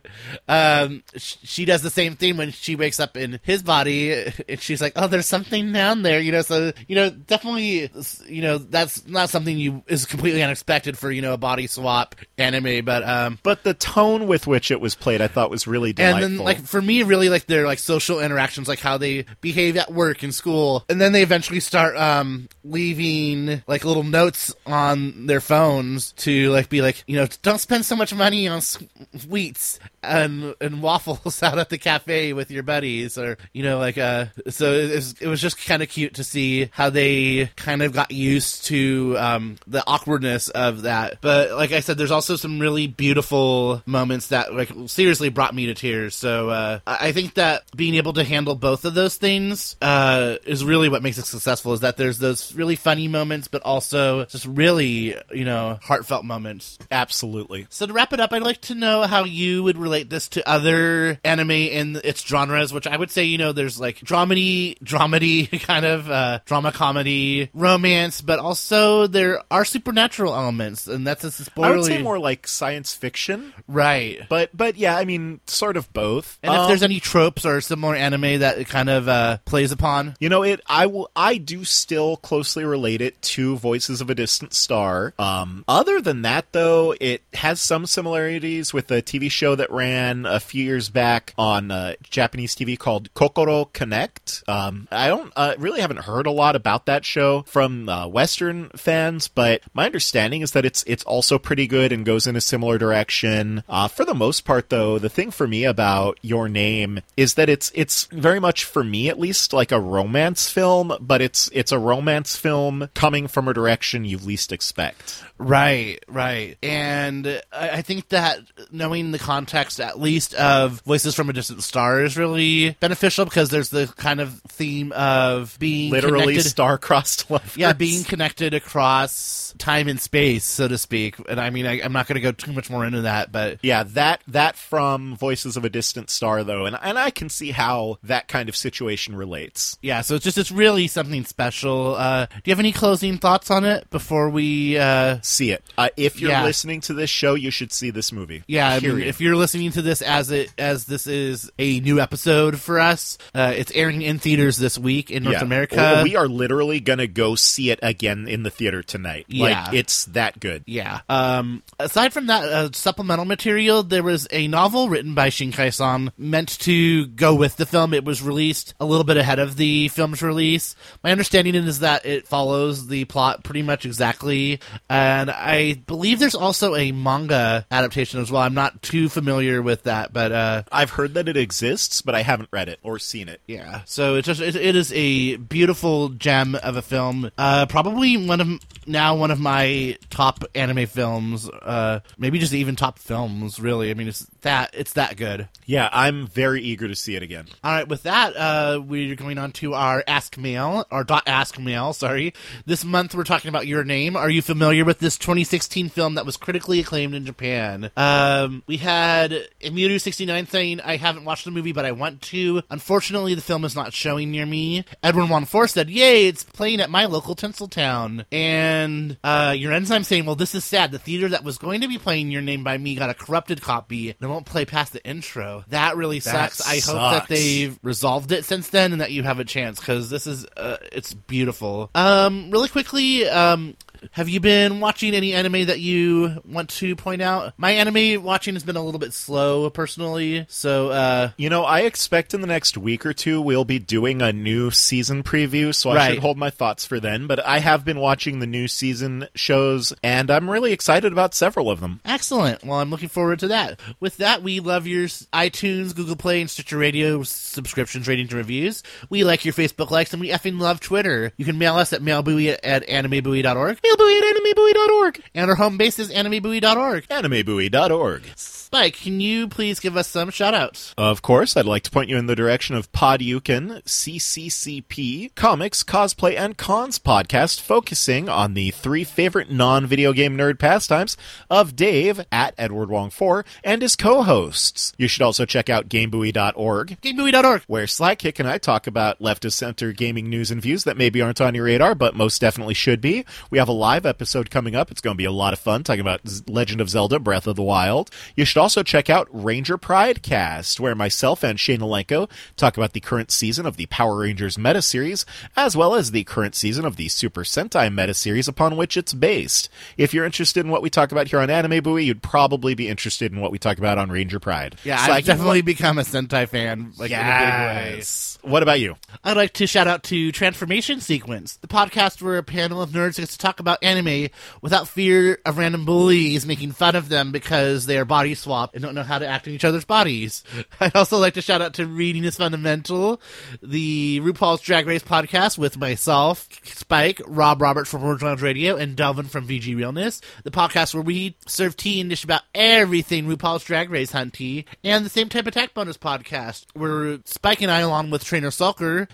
um, 0.48 1.04
she 1.18 1.66
does 1.66 1.82
the 1.82 1.90
same 1.90 2.16
thing 2.16 2.38
when 2.38 2.52
she 2.52 2.76
wakes 2.76 3.00
up 3.00 3.16
in 3.16 3.40
his 3.44 3.64
body, 3.64 4.32
and 4.50 4.60
she's 4.60 4.82
like, 4.82 4.94
"Oh, 4.96 5.08
there's 5.08 5.28
something 5.28 5.72
down 5.72 6.02
there," 6.02 6.20
you 6.20 6.32
know. 6.32 6.42
So 6.42 6.74
you 6.88 6.96
know, 6.96 7.10
definitely, 7.10 7.90
you 8.28 8.42
know, 8.42 8.58
that's 8.58 9.08
not 9.08 9.30
something 9.30 9.58
you 9.58 9.84
is 9.88 10.06
completely 10.06 10.42
unexpected 10.42 10.98
for 10.98 11.12
you 11.12 11.22
know 11.22 11.34
a 11.34 11.38
body 11.38 11.68
swap 11.68 12.07
anime, 12.38 12.84
but 12.86 13.08
um, 13.08 13.40
But 13.44 13.64
the 13.64 13.74
tone 13.74 14.28
with 14.28 14.48
which 14.48 14.72
it 14.72 14.80
was 14.82 14.96
played, 14.96 15.22
I 15.22 15.28
thought 15.28 15.50
was 15.50 15.68
really 15.68 15.94
delightful. 15.94 16.24
and 16.24 16.38
then 16.40 16.46
like 16.46 16.60
for 16.66 16.82
me 16.82 17.04
really 17.04 17.30
like 17.30 17.46
their 17.48 17.66
like 17.66 17.80
social 17.80 18.20
interactions 18.20 18.68
like 18.68 18.80
how 18.80 18.98
they 18.98 19.26
behave 19.42 19.78
at 19.78 19.92
work 19.94 20.24
and 20.24 20.34
school 20.34 20.86
and 20.90 21.00
then 21.02 21.12
they 21.14 21.24
eventually 21.24 21.60
start 21.60 21.96
um 21.98 22.48
leaving 22.64 23.62
like 23.68 23.84
little 23.86 24.04
notes 24.04 24.54
on 24.66 25.26
their 25.28 25.40
phones 25.42 26.12
to 26.14 26.50
like 26.52 26.70
be 26.70 26.82
like 26.82 27.04
you 27.08 27.16
know 27.16 27.28
don't 27.42 27.60
spend 27.60 27.86
so 27.86 27.96
much 27.96 28.14
money 28.14 28.48
on 28.48 28.62
sweets 28.62 29.80
and 30.04 30.56
and 30.62 30.82
waffles 30.82 31.42
out 31.44 31.58
at 31.58 31.70
the 31.70 31.78
cafe 31.78 32.34
with 32.34 32.52
your 32.52 32.64
buddies 32.64 33.18
or 33.18 33.38
you 33.54 33.64
know 33.64 33.78
like 33.78 33.98
uh 33.98 34.26
so 34.50 34.74
it 34.74 34.96
was, 34.96 35.16
it 35.22 35.28
was 35.28 35.42
just 35.42 35.64
kind 35.66 35.82
of 35.84 35.90
cute 35.90 36.14
to 36.16 36.24
see 36.24 36.70
how 36.72 36.90
they 36.90 37.50
kind 37.56 37.82
of 37.82 37.94
got 37.94 38.12
used 38.12 38.66
to 38.66 39.16
um 39.18 39.58
the 39.68 39.84
awkwardness 39.88 40.50
of 40.50 40.84
that 40.84 41.18
but 41.22 41.52
like 41.52 41.72
i 41.72 41.80
said 41.80 41.97
there's 41.98 42.12
also 42.12 42.36
some 42.36 42.60
really 42.60 42.88
beautiful 42.88 43.82
moments 43.86 44.28
that 44.28 44.54
like 44.54 44.72
seriously 44.86 45.30
brought 45.30 45.54
me 45.54 45.68
to 45.68 45.74
tears 45.74 46.16
so 46.16 46.50
uh 46.50 46.80
i 46.86 47.08
I 47.08 47.12
think 47.14 47.36
that 47.36 47.64
being 47.74 47.96
able 47.96 48.14
to 48.14 48.24
handle 48.26 48.54
both 48.54 48.84
of 48.84 48.94
those 48.94 49.16
things 49.16 49.78
uh 49.82 50.36
is 50.46 50.66
really 50.66 50.90
what 50.90 51.02
makes 51.02 51.18
it 51.18 51.26
successful 51.26 51.72
is 51.72 51.80
that 51.80 51.96
there's 51.96 52.20
those 52.20 52.54
really 52.54 52.76
funny 52.76 53.08
moments 53.08 53.48
but 53.48 53.62
also 53.62 54.26
just 54.26 54.46
really 54.46 55.16
you 55.32 55.46
know 55.46 55.80
heartfelt 55.82 56.26
moments 56.26 56.78
absolutely. 56.92 57.66
so 57.70 57.86
to 57.86 57.94
wrap 57.94 58.14
it 58.14 58.20
up, 58.20 58.34
I'd 58.34 58.44
like 58.44 58.62
to 58.62 58.76
know 58.76 59.04
how 59.04 59.24
you 59.24 59.64
would 59.64 59.78
relate 59.78 60.10
this 60.10 60.28
to 60.30 60.48
other 60.48 61.20
anime 61.24 61.52
in 61.52 62.00
its 62.04 62.24
genres, 62.26 62.74
which 62.74 62.86
I 62.86 62.96
would 62.96 63.10
say, 63.10 63.24
you 63.24 63.38
know, 63.38 63.52
there's 63.52 63.80
like 63.80 64.00
dramedy, 64.00 64.78
dramedy 64.80 65.60
kind 65.62 65.86
of 65.86 66.10
uh, 66.10 66.40
drama 66.46 66.72
comedy, 66.72 67.50
romance, 67.54 68.22
but 68.22 68.40
also 68.40 69.08
there 69.08 69.42
are 69.50 69.66
supernatural 69.66 70.36
elements, 70.36 70.88
and 70.88 71.08
that's 71.08 71.24
a 71.24 71.32
spoiler. 71.32 71.78
Say 71.88 72.02
more 72.02 72.20
like 72.20 72.48
science 72.48 72.94
fiction, 72.94 73.54
right. 73.68 74.22
but 74.30 74.56
but 74.56 74.78
yeah, 74.78 74.98
I 74.98 75.06
mean, 75.06 75.40
sort 75.48 75.78
of 75.78 75.92
both. 75.94 76.38
And 76.44 76.54
if 76.54 76.60
Um, 76.60 76.68
there's 76.68 76.84
any 76.84 77.00
tropes 77.00 77.46
or 77.46 77.62
similar 77.62 77.96
anime 77.96 78.40
that 78.40 78.58
it 78.58 78.68
kind 78.68 78.90
of 78.90 79.08
uh, 79.08 79.38
plays 79.46 79.72
upon, 79.72 80.16
You 80.20 80.30
know, 80.30 80.44
it. 80.44 80.62
I 80.68 80.86
will. 80.88 81.10
I 81.16 81.38
do 81.38 81.64
still 81.64 82.18
closely 82.18 82.64
relate 82.66 83.02
it 83.02 83.22
to 83.22 83.58
Voices 83.58 84.02
of 84.02 84.10
a 84.10 84.16
Distant 84.16 84.54
Star. 84.54 85.14
Um, 85.20 85.64
other 85.68 86.02
than 86.02 86.22
that, 86.24 86.52
though, 86.52 86.96
it 87.00 87.22
has 87.34 87.60
some 87.62 87.86
similarities 87.86 88.74
with 88.74 88.92
a 88.92 89.02
TV 89.02 89.30
show 89.32 89.56
that 89.56 89.72
ran 89.72 90.26
a 90.26 90.40
few 90.40 90.64
years 90.64 90.90
back 90.90 91.34
on 91.38 91.72
uh, 91.72 91.94
Japanese 92.04 92.56
TV 92.56 92.78
called 92.78 93.14
Kokoro 93.14 93.66
Connect. 93.66 94.44
Um, 94.48 94.88
I 94.92 95.08
don't 95.08 95.32
uh, 95.36 95.56
really 95.58 95.82
haven't 95.82 96.00
heard 96.02 96.28
a 96.28 96.32
lot 96.32 96.56
about 96.56 96.86
that 96.88 97.06
show 97.06 97.44
from 97.44 97.90
uh, 97.90 98.08
Western 98.08 98.70
fans, 98.70 99.28
but 99.28 99.62
my 99.74 99.86
understanding 99.86 100.42
is 100.42 100.52
that 100.52 100.66
it's 100.66 100.84
it's 100.88 101.04
also 101.04 101.38
pretty 101.38 101.68
good 101.68 101.77
and 101.86 102.06
goes 102.06 102.28
in 102.28 102.36
a 102.36 102.42
similar 102.42 102.78
direction. 102.78 103.64
Uh, 103.70 103.88
for 103.88 104.06
the 104.06 104.14
most 104.14 104.46
part, 104.46 104.70
though, 104.70 104.98
the 105.00 105.10
thing 105.10 105.32
for 105.32 105.48
me 105.48 105.64
about 105.64 106.18
Your 106.22 106.50
Name 106.50 107.00
is 107.16 107.36
that 107.36 107.50
it's 107.50 107.72
it's 107.76 108.06
very 108.06 108.40
much 108.40 108.64
for 108.66 108.84
me 108.84 109.10
at 109.10 109.20
least 109.20 109.54
like 109.54 109.72
a 109.72 109.80
romance 109.80 110.50
film, 110.50 110.96
but 111.00 111.22
it's 111.22 111.50
it's 111.54 111.72
a 111.72 111.80
romance 111.80 112.36
film 112.36 112.90
coming 112.94 113.28
from 113.28 113.48
a 113.48 113.54
direction 113.54 114.06
you 114.06 114.18
least 114.18 114.52
expect. 114.52 115.24
Right, 115.38 116.00
right. 116.08 116.58
And 116.64 117.42
I 117.52 117.70
I 117.78 117.82
think 117.84 118.10
that 118.10 118.40
knowing 118.72 119.12
the 119.12 119.20
context, 119.20 119.80
at 119.80 120.00
least, 120.00 120.34
of 120.34 120.82
Voices 120.82 121.14
from 121.14 121.30
a 121.30 121.34
Distant 121.34 121.62
Star 121.62 122.02
is 122.04 122.18
really 122.18 122.72
beneficial 122.80 123.26
because 123.26 123.50
there's 123.50 123.70
the 123.70 123.86
kind 123.98 124.20
of 124.20 124.42
theme 124.48 124.92
of 124.94 125.56
being 125.60 125.92
Literally 125.92 126.34
connected. 126.34 126.50
star-crossed 126.50 127.30
lovers. 127.30 127.56
yeah, 127.56 127.74
being 127.74 128.04
connected 128.04 128.56
across 128.56 129.54
time 129.60 129.88
and 129.88 130.02
space, 130.02 130.44
so 130.44 130.68
to 130.68 130.78
speak. 130.78 131.16
And 131.30 131.40
I 131.40 131.52
mean, 131.52 131.67
I, 131.68 131.82
I'm 131.84 131.94
not 131.94 132.08
going 132.08 132.16
to 132.16 132.22
go 132.22 132.32
too 132.32 132.54
much 132.54 132.70
more 132.70 132.86
into 132.86 133.02
that, 133.02 133.32
but 133.32 133.60
Yeah, 133.62 133.84
that 133.84 134.22
that 134.28 134.56
from 134.56 135.16
Voices 135.16 135.58
of 135.58 135.66
a 135.66 135.70
Distant 135.70 136.10
Star 136.10 136.44
though, 136.44 136.66
and 136.66 136.78
and 136.82 136.98
I 136.98 137.10
can 137.10 137.30
see 137.30 137.52
how 137.52 137.98
that 138.04 138.28
kind 138.28 138.50
of 138.50 138.56
situation 138.56 139.16
relates. 139.16 139.78
yeah, 139.82 140.02
so 140.02 140.16
it's 140.16 140.24
just 140.24 140.38
it's 140.38 140.52
really 140.52 140.88
something 140.88 141.26
special. 141.26 141.96
Uh, 141.96 142.26
do 142.28 142.36
you 142.46 142.52
have 142.52 142.60
any 142.60 142.72
closing 142.72 143.18
thoughts 143.18 143.52
on 143.52 143.66
it 143.66 143.90
before 143.90 144.30
we? 144.30 144.78
Uh, 144.78 145.18
See 145.22 145.52
it. 145.52 145.64
Uh, 145.78 145.90
if 145.98 146.20
you're 146.20 146.32
Yeah. 146.32 146.44
listening 146.44 146.82
to 146.82 146.94
this 146.94 147.10
show, 147.10 147.34
you 147.36 147.52
should 147.52 147.72
see 147.72 147.90
this 147.90 148.12
movie. 148.12 148.44
Yeah, 148.48 148.70
I 148.70 148.80
mean, 148.80 149.02
if 149.02 149.20
you're 149.22 149.36
listening 149.36 149.72
to 149.72 149.82
this 149.82 150.02
as 150.02 150.32
it 150.32 150.54
as 150.58 150.86
this 150.86 151.08
is 151.08 151.50
a 151.60 151.80
new 151.82 152.00
episode 152.00 152.60
for 152.60 152.80
us, 152.80 153.18
uh, 153.36 153.54
it's 153.56 153.72
airing 153.74 154.02
in 154.02 154.20
theaters 154.20 154.58
this 154.58 154.78
week 154.78 155.12
in 155.12 155.24
North 155.24 155.38
Yeah. 155.38 155.44
America. 155.44 156.02
we 156.04 156.16
are 156.16 156.28
literally 156.28 156.80
gonna 156.80 157.08
go 157.08 157.36
see 157.36 157.70
it 157.72 157.80
again 157.82 158.28
in 158.28 158.44
the 158.44 158.50
theater 158.50 158.82
tonight. 158.84 159.26
Yeah. 159.28 159.44
Like 159.66 159.74
it's 159.74 160.06
that 160.06 160.40
good. 160.40 160.64
yeah. 160.66 161.02
Um, 161.10 161.57
aside 161.80 162.14
from 162.14 162.28
that 162.28 162.44
uh, 162.44 162.70
supplemental 162.74 163.26
material, 163.26 163.84
there 163.84 164.04
was 164.04 164.28
a 164.32 164.48
novel 164.48 164.90
written 164.90 165.14
by 165.14 165.30
Shinkai-san 165.30 166.12
meant 166.18 166.60
to 166.60 167.08
go 167.08 167.36
with 167.36 167.58
the 167.58 167.66
film. 167.66 167.94
It 167.94 168.06
was 168.06 168.22
released 168.22 168.74
a 168.80 168.86
little 168.86 169.04
bit 169.04 169.18
ahead 169.18 169.40
of 169.40 169.58
the 169.58 169.88
film's 169.90 170.22
release. 170.22 170.76
My 171.04 171.12
understanding 171.12 171.56
is 171.56 171.80
that 171.80 172.06
it 172.06 172.28
follows 172.28 172.88
the 172.88 173.06
plot 173.06 173.44
pretty 173.44 173.62
much 173.62 173.86
exactly, 173.86 174.60
and 174.90 175.30
I 175.30 175.74
believe 175.74 176.20
there's 176.20 176.36
also 176.36 176.76
a 176.76 176.92
manga 176.92 177.66
adaptation 177.72 178.20
as 178.20 178.32
well. 178.32 178.42
I'm 178.42 178.54
not 178.54 178.82
too 178.82 179.10
familiar 179.10 179.62
with 179.62 179.84
that, 179.84 180.14
but 180.14 180.32
uh, 180.32 180.64
I've 180.72 180.92
heard 180.92 181.14
that 181.16 181.28
it 181.28 181.38
exists, 181.38 182.02
but 182.02 182.16
I 182.16 182.22
haven't 182.22 182.50
read 182.52 182.70
it 182.70 182.80
or 182.84 183.00
seen 183.00 183.30
it. 183.30 183.42
Yeah, 183.48 183.82
so 183.86 184.16
it's 184.16 184.28
just 184.28 184.42
it, 184.42 184.56
it 184.56 184.76
is 184.76 184.92
a 184.94 185.38
beautiful 185.38 186.10
gem 186.10 186.56
of 186.56 186.76
a 186.76 186.82
film. 186.82 187.32
Uh, 187.38 187.66
probably 187.66 188.18
one 188.18 188.42
of 188.42 188.48
now 188.88 189.16
one 189.16 189.32
of 189.32 189.40
my 189.40 189.98
top 190.10 190.44
anime 190.56 190.88
films. 190.88 191.50
Uh, 191.50 192.00
maybe 192.18 192.40
just 192.40 192.54
even 192.54 192.76
top 192.76 193.00
films. 193.00 193.60
Really, 193.60 193.92
I 193.92 193.94
mean, 193.94 194.08
it's 194.08 194.26
that 194.42 194.72
it's 194.74 194.94
that 194.94 195.18
good. 195.18 195.48
Yeah, 195.66 195.90
I'm 195.92 196.28
very 196.28 196.62
eager 196.62 196.88
to 196.88 196.96
see 196.96 197.16
it 197.16 197.24
again. 197.24 197.48
All 197.64 197.72
right, 197.72 197.88
with 197.88 198.04
that, 198.04 198.36
uh, 198.36 198.82
we're 198.82 199.16
going 199.16 199.38
on 199.38 199.52
to 199.54 199.74
our 199.74 200.04
Ask 200.08 200.38
Mail, 200.38 200.86
or 200.90 201.04
dot 201.04 201.24
Ask 201.28 201.60
Mail, 201.60 201.94
sorry. 201.94 202.34
This 202.66 202.86
month 202.86 203.14
we're 203.14 203.24
talking 203.26 203.50
about 203.50 203.68
Your 203.68 203.84
Name. 203.84 204.16
Are 204.16 204.30
you 204.30 204.42
familiar 204.42 204.86
with 204.86 205.00
this 205.00 205.18
2016 205.18 205.90
film 205.90 206.16
that 206.16 206.26
was 206.26 206.38
critically 206.38 206.80
acclaimed 206.80 207.14
in 207.16 207.26
Japan? 207.26 207.92
Um, 207.98 208.64
we 208.66 208.78
had 208.78 209.32
Emiru69 209.62 210.48
saying, 210.50 210.82
I 210.82 210.96
haven't 210.96 211.26
watched 211.26 211.46
the 211.46 211.52
movie, 211.52 211.74
but 211.74 211.86
I 211.86 211.92
want 211.92 212.22
to. 212.24 212.62
Unfortunately, 212.70 213.36
the 213.36 213.42
film 213.42 213.66
is 213.66 213.76
not 213.76 213.94
showing 213.94 214.32
near 214.32 214.46
me. 214.46 214.86
Edwin 215.04 215.28
One 215.30 215.46
Four 215.46 215.68
said, 215.68 215.90
Yay, 215.90 216.28
it's 216.28 216.44
playing 216.44 216.80
at 216.80 216.90
my 216.90 217.06
local 217.06 217.36
Tinseltown. 217.36 218.26
And 218.32 218.77
uh, 219.24 219.54
Your 219.58 219.72
Enzyme 219.74 220.04
saying, 220.04 220.26
Well, 220.26 220.36
this 220.36 220.56
is 220.56 220.64
sad. 220.64 220.92
The 220.92 221.00
theater 221.00 221.30
that 221.30 221.44
was 221.44 221.58
going 221.58 221.82
to 221.82 221.88
be 221.88 221.98
playing 221.98 222.32
Your 222.32 222.42
Name 222.42 222.64
by 222.64 222.78
me 222.78 222.96
got 222.96 223.10
a 223.10 223.14
corrupted 223.14 223.62
copy 223.62 224.10
and 224.10 224.18
it 224.22 224.28
won't 224.28 224.46
play 224.46 224.66
past 224.66 224.94
the 224.94 225.06
intro. 225.06 225.64
That 225.70 225.96
really 225.98 226.20
That 226.20 226.54
sucks. 226.54 226.68
I 226.68 226.80
hope 226.80 227.12
that 227.12 227.28
they've 227.28 227.78
resolved 227.84 228.32
it 228.32 228.46
since 228.46 228.70
then 228.70 228.92
and 228.92 229.02
that 229.02 229.12
you 229.12 229.24
have 229.24 229.40
a 229.40 229.46
chance 229.46 229.80
because 229.80 230.10
this 230.10 230.28
is 230.28 230.46
uh, 230.58 230.78
it's 230.92 231.14
beautiful. 231.14 231.90
Um, 231.96 232.52
really 232.52 232.70
quickly, 232.70 233.28
um, 233.28 233.76
Have 234.12 234.30
you 234.30 234.40
been 234.40 234.80
watching 234.80 235.14
any 235.14 235.34
anime 235.34 235.66
that 235.68 235.80
you 235.80 236.42
want 236.46 236.70
to 236.72 236.96
point 236.96 237.22
out? 237.22 237.54
My 237.58 237.72
anime 237.72 238.24
watching 238.24 238.56
has 238.56 238.64
been 238.64 238.76
a 238.76 238.84
little 238.84 239.00
bit 239.00 239.14
slow, 239.14 239.70
personally. 239.70 240.46
So, 240.50 240.90
uh, 240.90 241.32
You 241.38 241.50
know, 241.50 241.64
I 241.64 241.82
expect 241.82 242.34
in 242.34 242.42
the 242.42 242.48
next 242.48 242.78
week 242.78 243.06
or 243.06 243.14
two 243.14 243.42
we'll 243.42 243.66
be 243.66 243.80
doing 243.80 244.22
a 244.22 244.32
new 244.34 244.72
season 244.72 245.24
preview, 245.24 245.74
so 245.74 245.92
I 245.92 246.10
should 246.12 246.20
hold 246.20 246.38
my 246.38 246.50
thoughts 246.50 246.86
for 246.86 247.00
then. 247.00 247.28
But 247.28 247.46
I 247.46 247.60
have 247.60 247.86
been 247.86 248.00
watching 248.00 248.40
the 248.40 248.48
new 248.48 248.68
season 248.68 249.28
shows, 249.36 249.94
and 250.04 250.30
I'm 250.32 250.50
really 250.50 250.72
excited 250.74 251.12
about 251.12 251.34
several 251.34 251.70
of 251.70 251.80
them. 251.80 252.00
excellent. 252.06 252.64
Well, 252.64 252.80
I'm 252.80 252.90
looking 252.90 253.10
forward 253.10 253.40
to 253.40 253.48
that. 253.50 253.80
With 254.00 254.18
that, 254.18 254.44
we 254.44 254.60
love 254.60 254.88
your 254.88 255.06
iTunes, 255.08 255.96
Google 255.96 256.16
Play, 256.16 256.42
and 256.42 256.50
Stitcher 256.50 256.78
Radio 256.78 257.24
subscriptions, 257.24 258.08
ratings, 258.08 258.32
and 258.32 258.38
reviews. 258.38 258.84
We 259.10 259.24
like 259.24 259.46
your 259.46 259.54
Facebook 259.54 259.92
likes, 259.92 260.14
and 260.14 260.20
we 260.20 260.30
effing 260.30 260.60
love 260.60 260.80
Twitter. 260.80 261.32
You 261.38 261.46
can 261.46 261.58
mail 261.58 261.76
us 261.76 261.94
at 261.94 262.02
mailbuoy 262.02 262.58
at 262.64 262.88
animebuoy.org, 262.88 263.80
mailbuoy 263.88 264.18
at 264.18 264.36
animebuoy.org, 264.36 265.22
and 265.34 265.50
our 265.50 265.56
home 265.56 265.78
base 265.78 266.00
is 266.00 266.12
animebuoy.org. 266.12 267.08
AnimeBuoy.org. 267.08 268.24
Spike, 268.68 268.98
can 268.98 269.22
you 269.22 269.48
please 269.48 269.80
give 269.80 269.96
us 269.96 270.10
some 270.10 270.30
shout-outs? 270.30 270.94
Of 270.98 271.22
course, 271.22 271.56
I'd 271.56 271.64
like 271.64 271.84
to 271.84 271.90
point 271.90 272.10
you 272.10 272.18
in 272.18 272.26
the 272.26 272.36
direction 272.36 272.76
of 272.76 272.92
Podyukin, 272.92 273.82
CCCP, 273.86 275.34
Comics, 275.36 275.86
Cosplay, 275.86 276.38
and 276.38 276.58
Cons 276.58 277.00
podcast, 277.00 277.62
focusing 277.62 278.28
on 278.28 278.56
the 278.56 278.72
three 278.72 279.06
favorite 279.06 279.50
non-video 279.50 280.12
game 280.12 280.38
nerd 280.38 280.60
pastimes 280.60 281.16
of 281.50 281.78
Dave 281.78 282.26
at 282.30 282.56
Edward 282.58 282.90
Wong 282.90 283.10
4 283.10 283.46
and 283.64 283.82
his 283.82 283.96
co-hosts. 283.96 284.92
You 284.98 285.08
should 285.08 285.22
also 285.22 285.46
check 285.46 285.70
out 285.70 285.88
GameBuoy.org, 285.88 286.98
GameBuoy.org. 287.02 287.64
where 287.68 287.86
Sidekick 287.86 288.38
and 288.38 288.50
I 288.50 288.58
talk 288.58 288.86
about 288.86 289.22
left 289.22 289.46
of 289.46 289.54
center 289.54 289.94
gaming 289.94 290.30
news 290.30 290.52
and 290.52 290.62
views 290.62 290.84
that 290.84 290.98
maybe 290.98 291.22
aren't 291.22 291.40
on 291.40 291.56
your 291.56 291.64
radar, 291.64 291.96
but 291.96 292.18
most 292.18 292.42
definitely 292.42 292.74
should 292.74 293.00
be. 293.00 293.24
We 293.50 293.60
have 293.60 293.70
a 293.70 293.72
live 293.72 294.06
episode 294.06 294.52
coming 294.52 294.76
up. 294.76 294.92
It's 294.92 295.00
going 295.00 295.14
to 295.14 295.18
be 295.18 295.24
a 295.24 295.32
lot 295.32 295.54
of 295.54 295.60
fun 295.60 295.86
talking 295.86 296.02
about 296.02 296.20
Legend 296.50 296.82
of 296.82 296.90
Zelda 296.90 297.18
Breath 297.18 297.48
of 297.48 297.56
the 297.56 297.64
Wild. 297.64 298.12
You 298.36 298.44
should 298.44 298.57
also 298.58 298.84
check 298.84 299.10
out 299.10 299.28
Ranger 299.32 299.78
Pride 299.78 300.22
Cast, 300.24 300.80
where 300.80 300.96
myself 300.96 301.44
and 301.44 301.60
Shane 301.60 301.80
Alenko 301.82 302.30
talk 302.56 302.78
about 302.78 302.94
the 302.94 303.00
current 303.00 303.30
season 303.32 303.66
of 303.66 303.78
the 303.78 303.86
Power 303.88 304.18
Rangers 304.20 304.58
meta 304.58 304.82
series, 304.82 305.26
as 305.56 305.76
well 305.78 305.94
as 305.96 306.12
the 306.12 306.24
current 306.24 306.56
season 306.56 306.86
of 306.86 306.96
the 306.96 307.08
Super 307.10 307.44
Sentai 307.44 307.94
meta 307.94 308.14
series 308.14 308.48
upon 308.48 308.78
which 308.78 308.98
it's 308.98 309.14
based. 309.14 309.70
If 309.98 310.14
you're 310.14 310.26
interested 310.26 310.66
in 310.66 310.72
what 310.72 310.82
we 310.82 310.90
talk 310.90 311.12
about 311.12 311.28
here 311.28 311.40
on 311.40 311.50
Anime 311.50 311.84
Buoy, 311.84 312.06
you'd 312.06 312.24
probably 312.24 312.74
be 312.74 312.88
interested 312.88 313.32
in 313.32 313.40
what 313.42 313.52
we 313.52 313.60
talk 313.60 313.78
about 313.78 313.98
on 313.98 314.10
Ranger 314.10 314.40
Pride. 314.40 314.78
Yeah, 314.84 315.06
So 315.06 315.12
I 315.12 315.16
I've 315.18 315.26
can- 315.26 315.36
definitely 315.36 315.62
become 315.62 315.98
a 316.00 316.04
Sentai 316.04 316.48
fan, 316.48 316.94
like 316.98 317.12
in 317.12 317.20
a 317.20 317.22
big 317.22 317.28
way. 317.28 317.94
Yes. 317.98 318.40
What 318.42 318.64
about 318.64 318.80
you? 318.80 318.96
I'd 319.24 319.36
like 319.36 319.54
to 319.54 319.68
shout 319.68 319.88
out 319.88 320.04
to 320.04 320.32
Transformation 320.32 321.02
Sequence, 321.02 321.58
the 321.58 321.68
podcast 321.68 322.22
where 322.22 322.38
a 322.38 322.44
panel 322.44 322.82
of 322.82 322.92
nerds 322.92 323.18
gets 323.18 323.34
to 323.34 323.38
talk 323.38 323.60
about 323.60 323.84
anime 323.84 324.30
without 324.62 324.88
fear 324.88 325.40
of 325.46 325.58
random 325.58 325.84
bullies 325.84 326.46
making 326.46 326.72
fun 326.72 326.96
of 326.96 327.10
them 327.10 327.32
because 327.34 327.86
their 327.86 327.98
are 327.98 328.06
swapped 328.48 328.76
and 328.76 328.84
don't 328.84 328.96
know 328.96 329.04
how 329.04 329.20
to 329.20 329.28
act 329.28 329.46
in 329.46 329.54
each 329.54 329.66
other's 329.66 329.84
bodies. 329.84 330.42
I'd 330.80 330.96
also 330.96 331.18
like 331.18 331.34
to 331.34 331.42
shout 331.42 331.62
out 331.62 331.74
to 331.76 331.86
Reading 331.86 332.24
is 332.24 332.38
Fundamental, 332.38 333.22
the 333.62 334.22
RuPaul's 334.22 334.62
Drag 334.62 334.88
Race 334.88 335.04
podcast 335.04 335.58
with 335.58 335.78
myself, 335.78 336.48
Spike, 336.64 337.22
Rob 337.28 337.62
Roberts 337.62 337.92
from 337.92 338.06
Orange 338.06 338.22
Lounge 338.22 338.42
Radio, 338.42 338.78
and 338.78 338.96
Delvin 338.96 339.26
from 339.26 339.46
VG 339.46 339.76
Realness, 339.76 340.22
the 340.46 340.52
podcast 340.52 340.94
where 340.94 341.04
we 341.04 341.36
serve 341.46 341.76
tea 341.76 342.00
and 342.00 342.10
dish 342.10 342.24
about 342.24 342.44
everything 342.56 343.26
RuPaul's 343.26 343.66
Drag 343.66 343.90
Race 343.90 344.14
hunt 344.14 344.36
tea, 344.36 344.64
and 344.82 345.06
the 345.06 345.10
Same 345.10 345.28
Type 345.28 345.46
Attack 345.46 345.74
bonus 345.74 345.98
podcast 345.98 346.68
where 346.74 347.20
Spike 347.26 347.62
and 347.62 347.70
I, 347.70 347.82
along 347.82 348.12
with 348.12 348.24
Trainer 348.24 348.50
Sulker, 348.50 349.10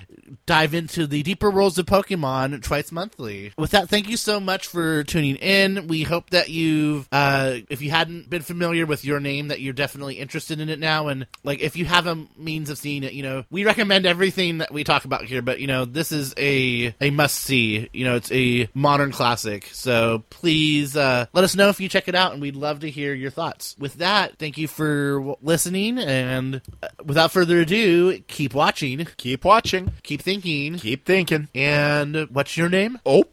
dive 0.45 0.75
into 0.75 1.07
the 1.07 1.23
deeper 1.23 1.49
worlds 1.49 1.79
of 1.79 1.87
Pokemon 1.87 2.61
twice 2.61 2.91
monthly. 2.91 3.51
With 3.57 3.71
that, 3.71 3.89
thank 3.89 4.07
you 4.07 4.17
so 4.17 4.39
much 4.39 4.67
for 4.67 5.03
tuning 5.03 5.37
in. 5.37 5.87
We 5.87 6.03
hope 6.03 6.29
that 6.29 6.49
you've, 6.49 7.07
uh, 7.11 7.57
if 7.69 7.81
you 7.81 7.89
hadn't 7.89 8.29
been 8.29 8.43
familiar 8.43 8.85
with 8.85 9.03
your 9.03 9.19
name, 9.23 9.47
that 9.47 9.59
you're 9.61 9.73
definitely 9.73 10.15
interested 10.19 10.59
in 10.59 10.69
it 10.69 10.79
now. 10.79 11.07
And 11.07 11.25
like, 11.43 11.59
if 11.61 11.75
you 11.75 11.85
have 11.85 12.05
a 12.07 12.15
means 12.37 12.69
of 12.69 12.77
seeing 12.77 13.03
it, 13.03 13.13
you 13.13 13.23
know, 13.23 13.45
we 13.49 13.65
recommend 13.65 14.05
everything 14.05 14.59
that 14.59 14.71
we 14.71 14.83
talk 14.83 15.05
about 15.05 15.25
here. 15.25 15.41
But 15.41 15.59
you 15.59 15.67
know, 15.67 15.85
this 15.85 16.11
is 16.11 16.33
a 16.37 16.93
a 17.01 17.09
must 17.09 17.35
see. 17.35 17.89
You 17.93 18.05
know, 18.05 18.15
it's 18.15 18.31
a 18.31 18.69
modern 18.73 19.11
classic. 19.11 19.69
So 19.71 20.23
please 20.29 20.95
uh, 20.97 21.25
let 21.33 21.43
us 21.43 21.55
know 21.55 21.69
if 21.69 21.79
you 21.79 21.89
check 21.89 22.07
it 22.07 22.15
out, 22.15 22.33
and 22.33 22.41
we'd 22.41 22.55
love 22.55 22.81
to 22.81 22.89
hear 22.89 23.13
your 23.13 23.31
thoughts. 23.31 23.75
With 23.79 23.95
that, 23.95 24.37
thank 24.37 24.57
you 24.57 24.67
for 24.67 25.35
listening, 25.41 25.97
and 25.97 26.61
uh, 26.81 26.87
without 27.03 27.31
further 27.31 27.59
ado, 27.61 28.19
keep 28.27 28.53
watching, 28.53 29.07
Keep 29.17 29.45
watching. 29.45 29.91
keep 30.03 30.21
thinking, 30.21 30.75
Keep 30.77 31.05
thinking. 31.05 31.47
and 31.55 32.27
what's 32.31 32.57
your 32.57 32.69
name? 32.69 32.99
Oh, 33.05 33.23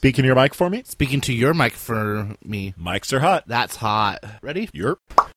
Speaking 0.00 0.24
your 0.24 0.34
mic 0.34 0.54
for 0.54 0.70
me? 0.70 0.82
Speaking 0.86 1.20
to 1.20 1.32
your 1.34 1.52
mic 1.52 1.74
for 1.74 2.34
me. 2.42 2.72
Mics 2.80 3.12
are 3.12 3.20
hot. 3.20 3.44
That's 3.46 3.76
hot. 3.76 4.24
Ready? 4.40 4.68
Yerp. 4.68 4.96